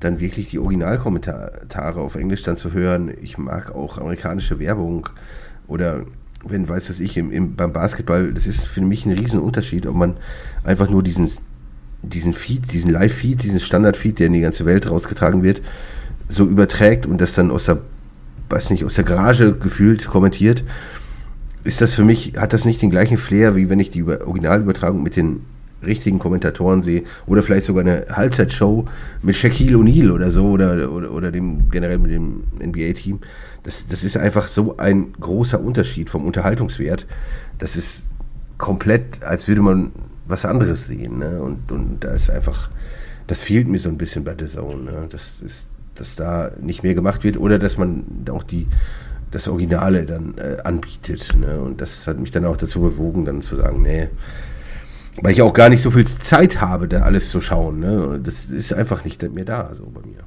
dann 0.01 0.21
wirklich 0.21 0.51
die 0.51 0.59
Originalkommentare 0.59 2.01
auf 2.01 2.17
Englisch 2.17 2.43
dann 2.43 2.57
zu 2.57 2.73
hören. 2.73 3.13
Ich 3.23 3.39
mag 3.39 3.75
auch 3.75 3.99
amerikanische 3.99 4.59
Werbung 4.59 5.09
oder 5.69 6.05
wenn, 6.49 6.69
weiß 6.69 6.89
das 6.89 7.01
ich, 7.01 7.17
im, 7.17 7.31
im, 7.31 7.55
beim 7.55 7.73
Basketball, 7.73 8.33
das 8.33 8.47
ist 8.47 8.65
für 8.65 8.81
mich 8.81 9.07
ein 9.07 9.13
Riesenunterschied, 9.13 9.87
ob 9.87 9.97
man 9.97 10.17
einfach 10.65 10.89
nur 10.89 11.03
diesen, 11.03 11.31
diesen 12.03 12.35
Feed, 12.35 12.73
diesen 12.73 12.91
Live-Feed, 12.91 13.43
diesen 13.43 13.61
Standard-Feed, 13.61 14.19
der 14.19 14.29
in 14.29 14.33
die 14.33 14.41
ganze 14.41 14.65
Welt 14.65 14.91
rausgetragen 14.91 15.43
wird, 15.43 15.63
so 16.29 16.45
überträgt 16.45 17.07
und 17.07 17.21
das 17.21 17.35
dann 17.35 17.51
aus 17.51 17.67
der 17.67 17.79
weiß 18.49 18.71
nicht, 18.71 18.85
aus 18.85 18.95
der 18.95 19.05
Garage 19.05 19.55
gefühlt 19.55 20.07
kommentiert, 20.07 20.65
ist 21.65 21.81
das 21.81 21.95
für 21.95 22.05
mich, 22.05 22.35
hat 22.37 22.53
das 22.53 22.65
nicht 22.65 22.81
den 22.81 22.91
gleichen 22.91 23.17
Flair, 23.17 23.57
wie 23.57 23.69
wenn 23.69 23.81
ich 23.81 23.91
die 23.91 24.05
Originalübertragung 24.05 25.03
mit 25.03 25.17
den 25.17 25.41
richtigen 25.85 26.19
Kommentatoren 26.19 26.83
sehe 26.83 27.05
oder 27.27 27.43
vielleicht 27.43 27.67
sogar 27.67 27.83
eine 27.83 28.07
Halbzeitshow 28.11 28.87
mit 29.23 29.37
Shaquille 29.37 29.77
O'Neal 29.77 30.11
oder 30.11 30.31
so 30.31 30.51
oder, 30.51 30.91
oder, 30.91 31.11
oder 31.11 31.31
dem 31.31 31.71
generell 31.71 31.99
mit 31.99 32.13
dem 32.13 32.45
NBA-Team. 32.61 33.21
Das, 33.63 33.87
das 33.87 34.05
ist 34.05 34.17
einfach 34.17 34.49
so 34.49 34.77
ein 34.79 35.13
großer 35.13 35.61
Unterschied 35.61 36.09
vom 36.09 36.25
Unterhaltungswert. 36.25 37.07
Das 37.59 37.77
ist 37.77 38.05
komplett, 38.59 39.23
als 39.23 39.49
würde 39.49 39.61
man 39.61 39.93
was 40.27 40.45
anderes 40.45 40.87
sehen. 40.87 41.19
Ne? 41.19 41.41
Und, 41.43 41.71
und 41.71 42.05
da 42.05 42.13
ist 42.13 42.31
einfach, 42.31 42.71
das 43.27 43.43
fehlt 43.43 43.69
mir 43.69 43.79
so 43.79 43.89
ein 43.89 43.99
bisschen 43.99 44.25
bei 44.25 44.35
The 44.39 44.47
Zone. 44.47 44.83
Ne? 44.83 45.07
Das 45.11 45.41
ist 45.41 45.67
dass 45.99 46.17
da 46.17 46.53
nicht 46.61 46.83
mehr 46.83 46.95
gemacht 46.95 47.25
wird 47.25 47.37
oder 47.37 47.59
dass 47.59 47.77
man 47.77 48.05
auch 48.31 48.43
die, 48.43 48.69
das 49.31 49.49
Originale 49.49 50.07
dann 50.07 50.35
äh, 50.39 50.59
anbietet. 50.63 51.35
Ne? 51.39 51.61
Und 51.61 51.81
das 51.81 52.07
hat 52.07 52.21
mich 52.21 52.31
dann 52.31 52.45
auch 52.45 52.57
dazu 52.57 52.81
bewogen, 52.81 53.25
dann 53.25 53.43
zu 53.43 53.57
sagen, 53.57 53.83
nee, 53.83 54.09
weil 55.23 55.33
ich 55.33 55.43
auch 55.43 55.53
gar 55.53 55.69
nicht 55.69 55.83
so 55.83 55.91
viel 55.91 56.07
Zeit 56.07 56.61
habe, 56.61 56.89
da 56.89 57.03
alles 57.03 57.31
zu 57.31 57.41
schauen. 57.41 57.81
Ne? 57.81 58.21
Das 58.23 58.45
ist 58.45 58.73
einfach 58.73 59.05
nicht 59.05 59.23
mehr 59.23 59.45
da, 59.45 59.75
so 59.75 59.85
bei 59.87 60.03
mir. 60.03 60.25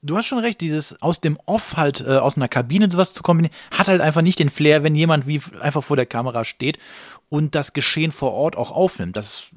Du 0.00 0.16
hast 0.16 0.26
schon 0.26 0.38
recht, 0.38 0.60
dieses 0.60 1.02
aus 1.02 1.20
dem 1.20 1.36
Off 1.44 1.76
halt, 1.76 2.04
äh, 2.06 2.18
aus 2.18 2.36
einer 2.36 2.46
Kabine 2.46 2.88
sowas 2.90 3.14
zu 3.14 3.22
kombinieren, 3.22 3.54
hat 3.76 3.88
halt 3.88 4.00
einfach 4.00 4.22
nicht 4.22 4.38
den 4.38 4.48
Flair, 4.48 4.84
wenn 4.84 4.94
jemand 4.94 5.26
wie 5.26 5.40
einfach 5.60 5.82
vor 5.82 5.96
der 5.96 6.06
Kamera 6.06 6.44
steht 6.44 6.78
und 7.28 7.56
das 7.56 7.72
Geschehen 7.72 8.12
vor 8.12 8.32
Ort 8.32 8.56
auch 8.56 8.70
aufnimmt. 8.70 9.16
Das 9.16 9.50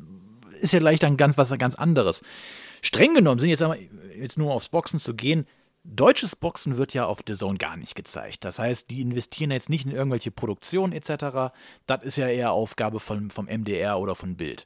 ist 0.62 0.74
ja 0.74 0.80
gleich 0.80 1.00
dann 1.00 1.16
ganz 1.16 1.38
was 1.38 1.56
ganz 1.60 1.76
anderes. 1.76 2.24
Streng 2.82 3.14
genommen 3.14 3.40
sind 3.40 3.50
jetzt, 3.50 3.64
jetzt 4.20 4.40
nur 4.40 4.52
aufs 4.52 4.70
Boxen 4.70 5.00
zu 5.00 5.14
gehen, 5.14 5.46
Deutsches 5.84 6.36
Boxen 6.36 6.78
wird 6.78 6.94
ja 6.94 7.06
auf 7.06 7.20
The 7.26 7.34
Zone 7.34 7.58
gar 7.58 7.76
nicht 7.76 7.96
gezeigt. 7.96 8.46
Das 8.46 8.60
heißt, 8.60 8.92
die 8.92 9.02
investieren 9.02 9.52
jetzt 9.52 9.70
nicht 9.70 9.86
in 9.86 9.92
irgendwelche 9.92 10.32
Produktionen 10.32 10.94
etc. 10.94 11.54
Das 11.88 12.04
ist 12.04 12.18
ja 12.18 12.28
eher 12.28 12.52
Aufgabe 12.52 13.00
vom, 13.00 13.30
vom 13.32 13.46
MDR 13.46 14.00
oder 14.00 14.16
von 14.16 14.36
Bild. 14.36 14.66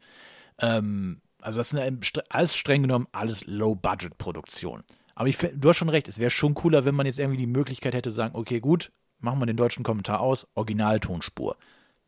Ähm, 0.60 1.21
also 1.41 1.60
das 1.60 1.69
sind 1.69 2.23
alles 2.30 2.58
streng 2.58 2.82
genommen 2.82 3.08
alles 3.12 3.45
Low-Budget-Produktionen. 3.45 4.84
Aber 5.15 5.30
ich, 5.30 5.38
du 5.38 5.69
hast 5.69 5.78
schon 5.78 5.89
recht, 5.89 6.10
es 6.10 6.19
wäre 6.19 6.32
schon 6.32 6.54
cooler, 6.54 6.84
wenn 6.84 6.95
man 6.95 7.06
jetzt 7.06 7.19
irgendwie 7.19 7.38
die 7.38 7.47
Möglichkeit 7.47 7.93
hätte, 7.93 8.10
zu 8.10 8.15
sagen, 8.15 8.36
okay, 8.36 8.60
gut, 8.60 8.91
machen 9.19 9.39
wir 9.39 9.45
den 9.45 9.56
deutschen 9.56 9.84
Kommentar 9.84 10.19
aus, 10.19 10.47
Originaltonspur. 10.56 11.56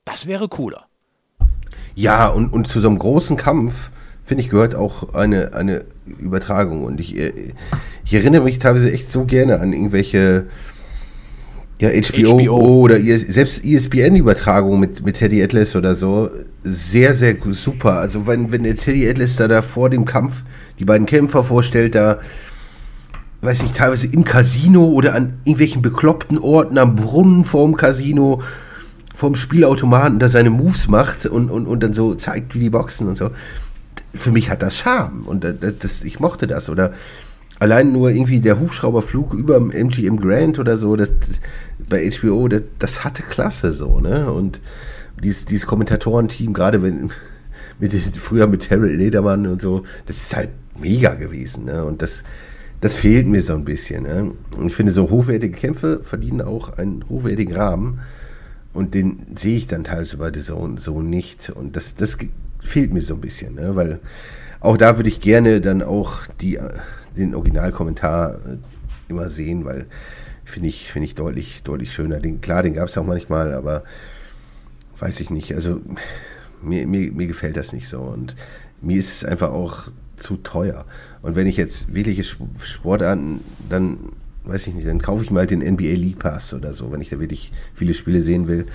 Das 0.04 0.28
wäre 0.28 0.50
cooler. 0.50 0.88
Ja, 1.96 2.28
und, 2.28 2.52
und 2.52 2.68
zu 2.68 2.82
so 2.82 2.90
einem 2.90 3.00
großen 3.00 3.38
Kampf, 3.38 3.92
finde 4.28 4.44
ich, 4.44 4.50
gehört 4.50 4.76
auch 4.76 5.14
eine, 5.14 5.54
eine 5.54 5.86
Übertragung. 6.06 6.84
Und 6.84 7.00
ich, 7.00 7.18
ich 7.18 8.14
erinnere 8.14 8.44
mich 8.44 8.60
teilweise 8.60 8.92
echt 8.92 9.10
so 9.10 9.24
gerne 9.24 9.62
an 9.62 9.72
irgendwelche 9.72 10.48
ja, 11.80 11.90
HBO, 11.90 12.38
HBO. 12.38 12.82
oder 12.82 13.00
selbst 13.00 13.64
ESPN-Übertragungen 13.64 14.82
mit, 14.82 15.06
mit 15.06 15.16
Teddy 15.16 15.42
Atlas 15.42 15.78
oder 15.78 15.96
so. 15.96 16.30
Sehr, 16.64 17.14
sehr 17.14 17.38
super. 17.52 17.94
Also 17.94 18.28
wenn, 18.28 18.52
wenn 18.52 18.64
der 18.64 18.76
Teddy 18.76 19.10
Atlas 19.10 19.38
da, 19.38 19.48
da 19.48 19.62
vor 19.62 19.90
dem 19.90 20.04
Kampf 20.04 20.44
die 20.78 20.86
beiden 20.86 21.08
Kämpfer 21.08 21.46
vorstellt, 21.46 21.96
da 21.96 22.20
weiß 23.42 23.64
ich, 23.64 23.72
teilweise 23.72 24.08
im 24.08 24.26
Casino 24.26 24.88
oder 24.88 25.16
an 25.16 25.40
irgendwelchen 25.46 25.82
bekloppten 25.82 26.38
Orten 26.38 26.78
am 26.78 26.98
Brunnen 26.98 27.46
vorm 27.46 27.78
Casino, 27.78 28.42
vorm 29.16 29.36
Spielautomaten, 29.36 30.20
da 30.20 30.28
seine 30.28 30.50
Moves 30.50 30.90
macht 30.90 31.26
und, 31.28 31.50
und, 31.50 31.66
und 31.66 31.82
dann 31.82 31.94
so 31.94 32.16
zeigt, 32.16 32.56
wie 32.56 32.60
die 32.60 32.70
boxen 32.70 33.08
und 33.08 33.16
so. 33.16 33.30
Für 34.18 34.32
mich 34.32 34.50
hat 34.50 34.62
das 34.62 34.76
Charme 34.76 35.24
und 35.26 35.44
das, 35.44 36.04
ich 36.04 36.20
mochte 36.20 36.48
das. 36.48 36.70
Oder 36.70 36.94
allein 37.60 37.92
nur 37.92 38.10
irgendwie 38.10 38.40
der 38.40 38.60
Hubschrauberflug 38.60 39.34
über 39.34 39.56
dem 39.56 39.72
MGM 39.72 40.18
Grand 40.18 40.60
oder 40.60 40.78
so, 40.78 40.96
das, 40.96 41.10
bei 41.90 42.10
HBO, 42.10 42.48
das, 42.48 42.64
das 42.80 43.04
hatte 43.04 43.24
Klasse 43.24 43.72
so, 43.74 44.00
ne? 44.00 44.32
Und 44.32 44.60
dieses, 45.24 45.46
dieses 45.46 45.66
Kommentatorenteam, 45.66 46.54
gerade 46.54 46.84
wenn 46.84 47.12
mit, 47.80 47.94
früher 48.18 48.48
mit 48.48 48.70
Harold 48.70 48.98
Ledermann 48.98 49.48
und 49.48 49.62
so, 49.62 49.84
das 50.06 50.18
ist 50.18 50.36
halt 50.36 50.50
mega 50.80 51.14
gewesen, 51.14 51.66
ne? 51.66 51.86
Und 51.86 52.02
das, 52.02 52.24
das 52.82 52.96
fehlt 52.96 53.28
mir 53.28 53.42
so 53.42 53.54
ein 53.54 53.66
bisschen. 53.66 54.04
Ne? 54.04 54.34
Und 54.56 54.68
ich 54.68 54.76
finde, 54.76 54.92
so 54.92 55.10
hochwertige 55.10 55.56
Kämpfe 55.56 56.02
verdienen 56.04 56.42
auch 56.42 56.78
einen 56.78 57.04
hochwertigen 57.10 57.56
Rahmen. 57.56 58.00
Und 58.78 58.94
den 58.94 59.26
sehe 59.36 59.58
ich 59.58 59.66
dann 59.66 59.84
teilweise 59.84 60.40
Zone 60.44 60.78
so 60.78 61.02
nicht. 61.02 61.50
Und 61.50 61.76
das, 61.76 61.96
das 61.96 62.16
fehlt 62.64 62.94
mir 62.94 63.02
so 63.02 63.16
ein 63.16 63.22
bisschen, 63.22 63.56
ne? 63.56 63.76
weil 63.76 64.00
auch 64.60 64.78
da 64.78 64.98
würde 64.98 65.10
ich 65.10 65.20
gerne 65.20 65.62
dann 65.62 65.82
auch 65.82 66.28
die, 66.42 66.60
den 67.18 67.34
Originalkommentar 67.34 68.36
äh, 68.36 68.58
immer 69.10 69.30
sehen, 69.30 69.66
weil 69.66 69.88
finde 70.46 70.70
ich, 70.70 70.92
find 70.92 71.06
ich 71.06 71.16
deutlich, 71.16 71.64
deutlich 71.64 71.92
schöner. 71.92 72.20
Den, 72.20 72.40
klar, 72.40 72.62
den 72.62 72.76
gab 72.76 72.88
es 72.88 72.96
auch 73.00 73.04
manchmal, 73.04 73.56
aber 73.56 73.84
weiß 75.00 75.22
ich 75.22 75.32
nicht. 75.32 75.56
Also 75.56 75.82
mir, 76.62 76.86
mir, 76.86 77.12
mir 77.12 77.26
gefällt 77.26 77.58
das 77.58 77.74
nicht 77.74 77.88
so. 77.88 78.02
Und 78.02 78.36
mir 78.80 79.00
ist 79.00 79.12
es 79.12 79.26
einfach 79.26 79.50
auch 79.50 79.88
zu 80.18 80.38
teuer. 80.38 80.86
Und 81.24 81.36
wenn 81.36 81.48
ich 81.48 81.58
jetzt 81.58 81.96
wirkliche 81.96 82.24
Sportarten, 82.24 83.40
dann 83.70 83.98
weiß 84.48 84.68
ich 84.68 84.74
nicht, 84.74 84.88
dann 84.88 85.02
kaufe 85.02 85.24
ich 85.24 85.32
mal 85.32 85.48
den 85.48 85.60
NBA 85.60 85.96
League 85.96 86.20
Pass 86.20 86.54
oder 86.54 86.74
so, 86.74 86.92
wenn 86.92 87.02
ich 87.02 87.10
da 87.10 87.20
wirklich 87.20 87.52
viele 87.74 87.94
Spiele 87.94 88.22
sehen 88.22 88.48
will. 88.48 88.68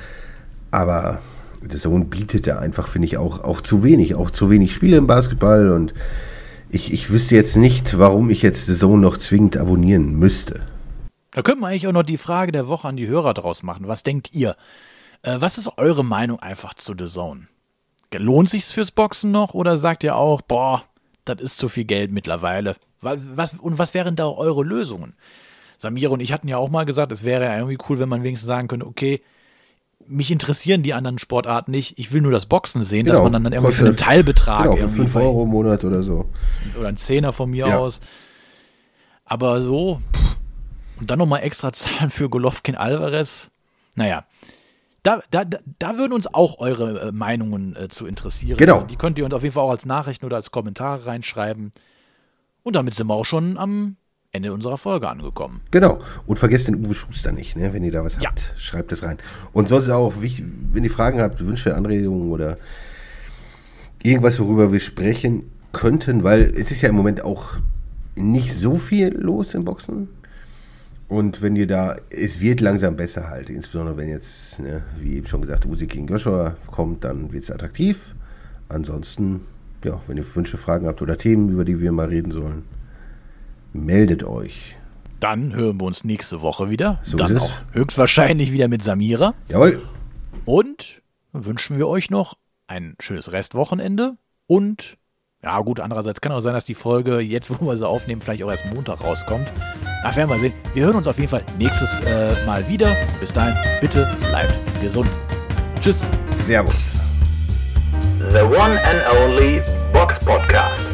Aber 0.71 1.21
der 1.61 1.79
Sohn 1.79 2.11
bietet 2.11 2.47
da 2.47 2.59
einfach, 2.59 2.89
finde 2.89 3.07
ich, 3.07 3.17
auch, 3.17 3.43
auch 3.45 3.61
zu 3.61 3.85
wenig, 3.85 4.15
auch 4.15 4.31
zu 4.31 4.51
wenig 4.51 4.73
Spiele 4.73 4.97
im 4.97 5.07
Basketball 5.07 5.71
und 5.71 5.95
ich, 6.71 6.93
ich 6.93 7.11
wüsste 7.11 7.35
jetzt 7.35 7.57
nicht, 7.57 7.99
warum 7.99 8.31
ich 8.31 8.41
jetzt 8.43 8.67
The 8.67 8.75
Zone 8.75 9.03
noch 9.03 9.19
zwingend 9.19 9.59
abonnieren 9.59 10.19
müsste. 10.19 10.63
Da 11.31 11.43
könnte 11.43 11.61
man 11.61 11.71
eigentlich 11.71 11.87
auch 11.87 11.93
noch 11.93 12.03
die 12.03 12.17
Frage 12.17 12.51
der 12.51 12.67
Woche 12.67 12.89
an 12.89 12.97
die 12.97 13.07
Hörer 13.07 13.35
draus 13.35 13.63
machen. 13.63 13.89
Was 13.89 14.03
denkt 14.03 14.33
ihr? 14.33 14.57
Äh, 15.23 15.37
was 15.39 15.59
ist 15.59 15.77
eure 15.77 16.05
Meinung 16.05 16.41
einfach 16.41 16.75
zu 16.75 16.95
The 16.99 17.07
Zone? 17.07 17.47
Lohnt 18.15 18.49
sich's 18.49 18.73
fürs 18.73 18.91
Boxen 18.91 19.31
noch 19.31 19.55
oder 19.55 19.77
sagt 19.77 20.05
ihr 20.05 20.17
auch, 20.17 20.43
boah, 20.43 20.83
das 21.25 21.41
ist 21.41 21.59
zu 21.59 21.69
viel 21.69 21.85
Geld 21.85 22.11
mittlerweile. 22.11 22.77
Was, 23.01 23.55
und 23.55 23.79
was 23.79 23.95
wären 23.95 24.17
da 24.17 24.29
eure 24.29 24.63
Lösungen? 24.63 25.15
Samira 25.83 26.13
und 26.13 26.21
ich 26.21 26.33
hatten 26.33 26.47
ja 26.47 26.59
auch 26.59 26.71
mal 26.71 26.85
gesagt, 26.85 27.11
es 27.11 27.25
wäre 27.25 27.45
ja 27.45 27.57
irgendwie 27.57 27.77
cool, 27.89 27.99
wenn 27.99 28.09
man 28.09 28.23
wenigstens 28.23 28.47
sagen 28.47 28.69
könnte, 28.69 28.87
okay, 28.87 29.21
mich 30.07 30.31
interessieren 30.31 30.85
die 30.85 30.95
anderen 30.95 31.19
Sportarten 31.19 31.73
nicht, 31.73 31.99
ich 31.99 32.13
will 32.13 32.23
nur 32.23 32.31
das 32.31 32.47
Boxen 32.47 32.85
sehen, 32.85 33.07
genau, 33.07 33.17
dass 33.17 33.23
man 33.23 33.33
dann, 33.33 33.45
dann 33.45 33.53
irgendwie 33.53 33.73
für 33.73 33.87
einen 33.87 33.97
Teilbetrag 33.97 34.65
genau, 34.65 34.77
irgendwie. 34.77 35.03
5 35.03 35.17
Euro 35.17 35.43
im 35.43 35.51
Monat 35.51 35.83
oder 35.83 36.05
so. 36.05 36.27
Oder 36.79 36.89
ein 36.89 36.97
Zehner 36.97 37.33
von 37.33 37.51
mir 37.51 37.67
ja. 37.67 37.79
aus. 37.79 38.01
Aber 39.25 39.61
so, 39.61 40.01
pff, 40.15 40.37
und 41.01 41.11
dann 41.11 41.19
nochmal 41.19 41.43
extra 41.43 41.73
zahlen 41.73 42.11
für 42.11 42.29
Golovkin 42.29 42.77
Alvarez. 42.77 43.51
Naja, 43.97 44.25
da, 45.03 45.21
da, 45.31 45.45
da 45.45 45.99
würden 45.99 46.13
uns 46.13 46.33
auch 46.33 46.61
eure 46.61 47.09
äh, 47.09 47.13
Meinungen 47.13 47.75
äh, 47.75 47.89
zu 47.89 48.07
interessieren. 48.07 48.57
Genau. 48.57 48.75
Also 48.75 48.87
die 48.87 48.97
könnt 48.97 49.19
ihr 49.19 49.25
uns 49.25 49.35
auf 49.35 49.43
jeden 49.43 49.55
Fall 49.55 49.65
auch 49.65 49.71
als 49.71 49.85
Nachrichten 49.85 50.27
oder 50.27 50.37
als 50.37 50.53
Kommentare 50.53 51.07
reinschreiben. 51.07 51.73
Und 52.63 52.77
damit 52.77 52.95
sind 52.95 53.09
wir 53.09 53.15
auch 53.15 53.25
schon 53.25 53.59
am 53.59 53.97
Ende 54.35 54.51
unserer 54.55 54.79
Folge 54.79 55.11
angekommen. 55.11 55.61
Genau. 55.73 56.01
Und 56.27 56.39
vergesst 56.39 56.67
den 56.67 56.77
Uwe 56.77 56.95
Schuster 56.95 57.33
nicht, 57.33 57.55
ne? 57.55 57.75
wenn 57.75 57.85
ihr 57.85 57.93
da 57.93 58.03
was 58.03 58.15
ja. 58.15 58.31
habt. 58.31 58.43
Schreibt 58.57 58.91
es 58.91 59.03
rein. 59.03 59.19
Und 59.53 59.69
sonst 59.69 59.91
auch, 59.91 60.23
wichtig, 60.23 60.47
wenn 60.73 60.85
ihr 60.85 60.91
Fragen 60.91 61.21
habt, 61.21 61.45
Wünsche, 61.45 61.77
Anregungen 61.77 62.31
oder 62.31 62.57
irgendwas, 64.03 64.41
worüber 64.41 64.73
wir 64.73 64.81
sprechen 64.81 65.51
könnten, 65.73 66.25
weil 66.25 66.55
es 66.57 66.71
ist 66.71 66.81
ja 66.81 66.89
im 66.89 66.95
Moment 66.95 67.23
auch 67.23 67.57
nicht 68.15 68.55
so 68.55 68.77
viel 68.77 69.09
los 69.09 69.53
im 69.53 69.67
Boxen. 69.67 70.09
Und 71.09 71.43
wenn 71.43 71.55
ihr 71.55 71.67
da, 71.67 71.97
es 72.09 72.41
wird 72.41 72.63
langsam 72.63 72.97
besser 72.97 73.29
halt, 73.29 73.51
insbesondere 73.51 73.99
wenn 73.99 74.09
jetzt, 74.09 74.59
ne, 74.61 74.83
wie 74.99 75.17
eben 75.17 75.27
schon 75.27 75.43
gesagt, 75.43 75.67
Uzi 75.67 75.87
gegen 75.87 76.07
Joshua 76.07 76.57
kommt, 76.69 77.05
dann 77.05 77.35
wird 77.35 77.45
es 77.45 77.51
attraktiv. 77.51 78.15
Ansonsten, 78.71 79.43
ja, 79.85 80.01
wenn 80.07 80.17
ihr 80.17 80.35
Wünsche, 80.35 80.57
Fragen 80.57 80.87
habt 80.87 81.03
oder 81.03 81.19
Themen, 81.19 81.51
über 81.51 81.67
die 81.67 81.81
wir 81.81 81.93
mal 81.93 82.09
reden 82.09 82.33
sollen, 82.33 82.63
meldet 83.73 84.25
euch. 84.25 84.77
Dann 85.21 85.55
hören 85.55 85.81
wir 85.81 85.87
uns 85.87 86.05
nächste 86.05 86.43
Woche 86.43 86.71
wieder. 86.71 87.01
So 87.05 87.17
dann 87.17 87.39
auch 87.39 87.51
höchstwahrscheinlich 87.73 88.53
wieder 88.53 88.69
mit 88.69 88.83
Samira. 88.83 89.35
Jawohl. 89.49 89.81
Und 90.45 91.03
wünschen 91.33 91.79
wir 91.79 91.89
euch 91.89 92.11
noch 92.11 92.35
ein 92.67 92.97
schönes 92.99 93.33
Restwochenende 93.33 94.17
und 94.47 94.99
ja, 95.45 95.61
gut, 95.61 95.81
andererseits 95.81 96.21
kann 96.21 96.31
auch 96.31 96.41
sein, 96.41 96.55
dass 96.55 96.65
die 96.65 96.77
Folge, 96.77 97.19
jetzt 97.19 97.51
wo 97.51 97.67
wir 97.67 97.77
sie 97.77 97.87
aufnehmen, 97.87 98.21
vielleicht 98.21 98.45
auch 98.45 98.51
erst 98.51 98.65
Montag 98.73 99.01
rauskommt. 99.01 99.53
Ach, 100.05 100.17
werden 100.17 100.31
wir 100.31 100.39
sehen. 100.39 100.53
Wir 100.73 100.85
hören 100.85 100.95
uns 100.95 101.09
auf 101.09 101.17
jeden 101.17 101.29
Fall 101.29 101.45
nächstes 101.59 101.99
äh, 102.01 102.47
Mal 102.47 102.69
wieder. 102.69 102.97
Bis 103.19 103.33
dahin, 103.33 103.57
bitte 103.81 104.09
bleibt 104.19 104.61
gesund. 104.81 105.19
Tschüss. 105.81 106.07
Servus. 106.35 106.75
The 108.31 108.43
one 108.43 108.81
and 108.85 109.03
only 109.19 109.61
Box 109.93 110.25
Podcast. 110.25 110.92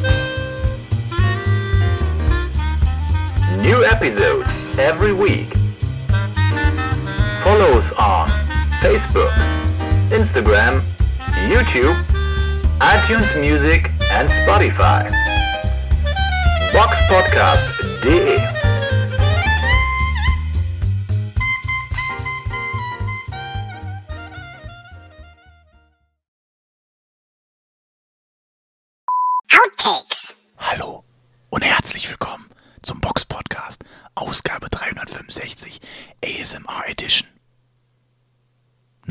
New 3.69 3.85
episodes 3.85 4.49
every 4.79 5.13
week. 5.13 5.53
Follow 7.45 7.71
us 7.77 7.93
on 7.99 8.31
Facebook, 8.81 9.31
Instagram, 10.09 10.81
YouTube, 11.53 12.01
iTunes 12.81 13.29
Music 13.39 13.91
and 14.11 14.27
Spotify. 14.31 15.05
Box 16.73 16.97
Podcast 17.11 17.79
Outtakes. 18.01 18.58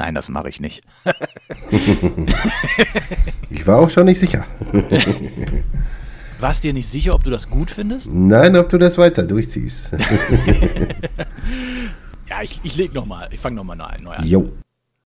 Nein, 0.07 0.15
das 0.15 0.29
mache 0.29 0.47
ich 0.47 0.61
nicht. 0.61 0.81
ich 3.49 3.67
war 3.67 3.79
auch 3.79 3.89
schon 3.89 4.05
nicht 4.05 4.21
sicher. 4.21 4.45
Warst 6.39 6.63
dir 6.63 6.71
nicht 6.71 6.87
sicher, 6.87 7.13
ob 7.13 7.25
du 7.25 7.29
das 7.29 7.49
gut 7.49 7.69
findest? 7.69 8.13
Nein, 8.13 8.55
ob 8.55 8.69
du 8.69 8.77
das 8.77 8.97
weiter 8.97 9.23
durchziehst. 9.23 9.91
ja, 12.29 12.41
ich, 12.41 12.61
ich 12.63 12.77
leg 12.77 12.93
nochmal. 12.93 13.27
Ich 13.31 13.39
fange 13.41 13.57
nochmal 13.57 13.75
neu 13.75 14.11
an. 14.11 14.25
Jo. 14.25 14.49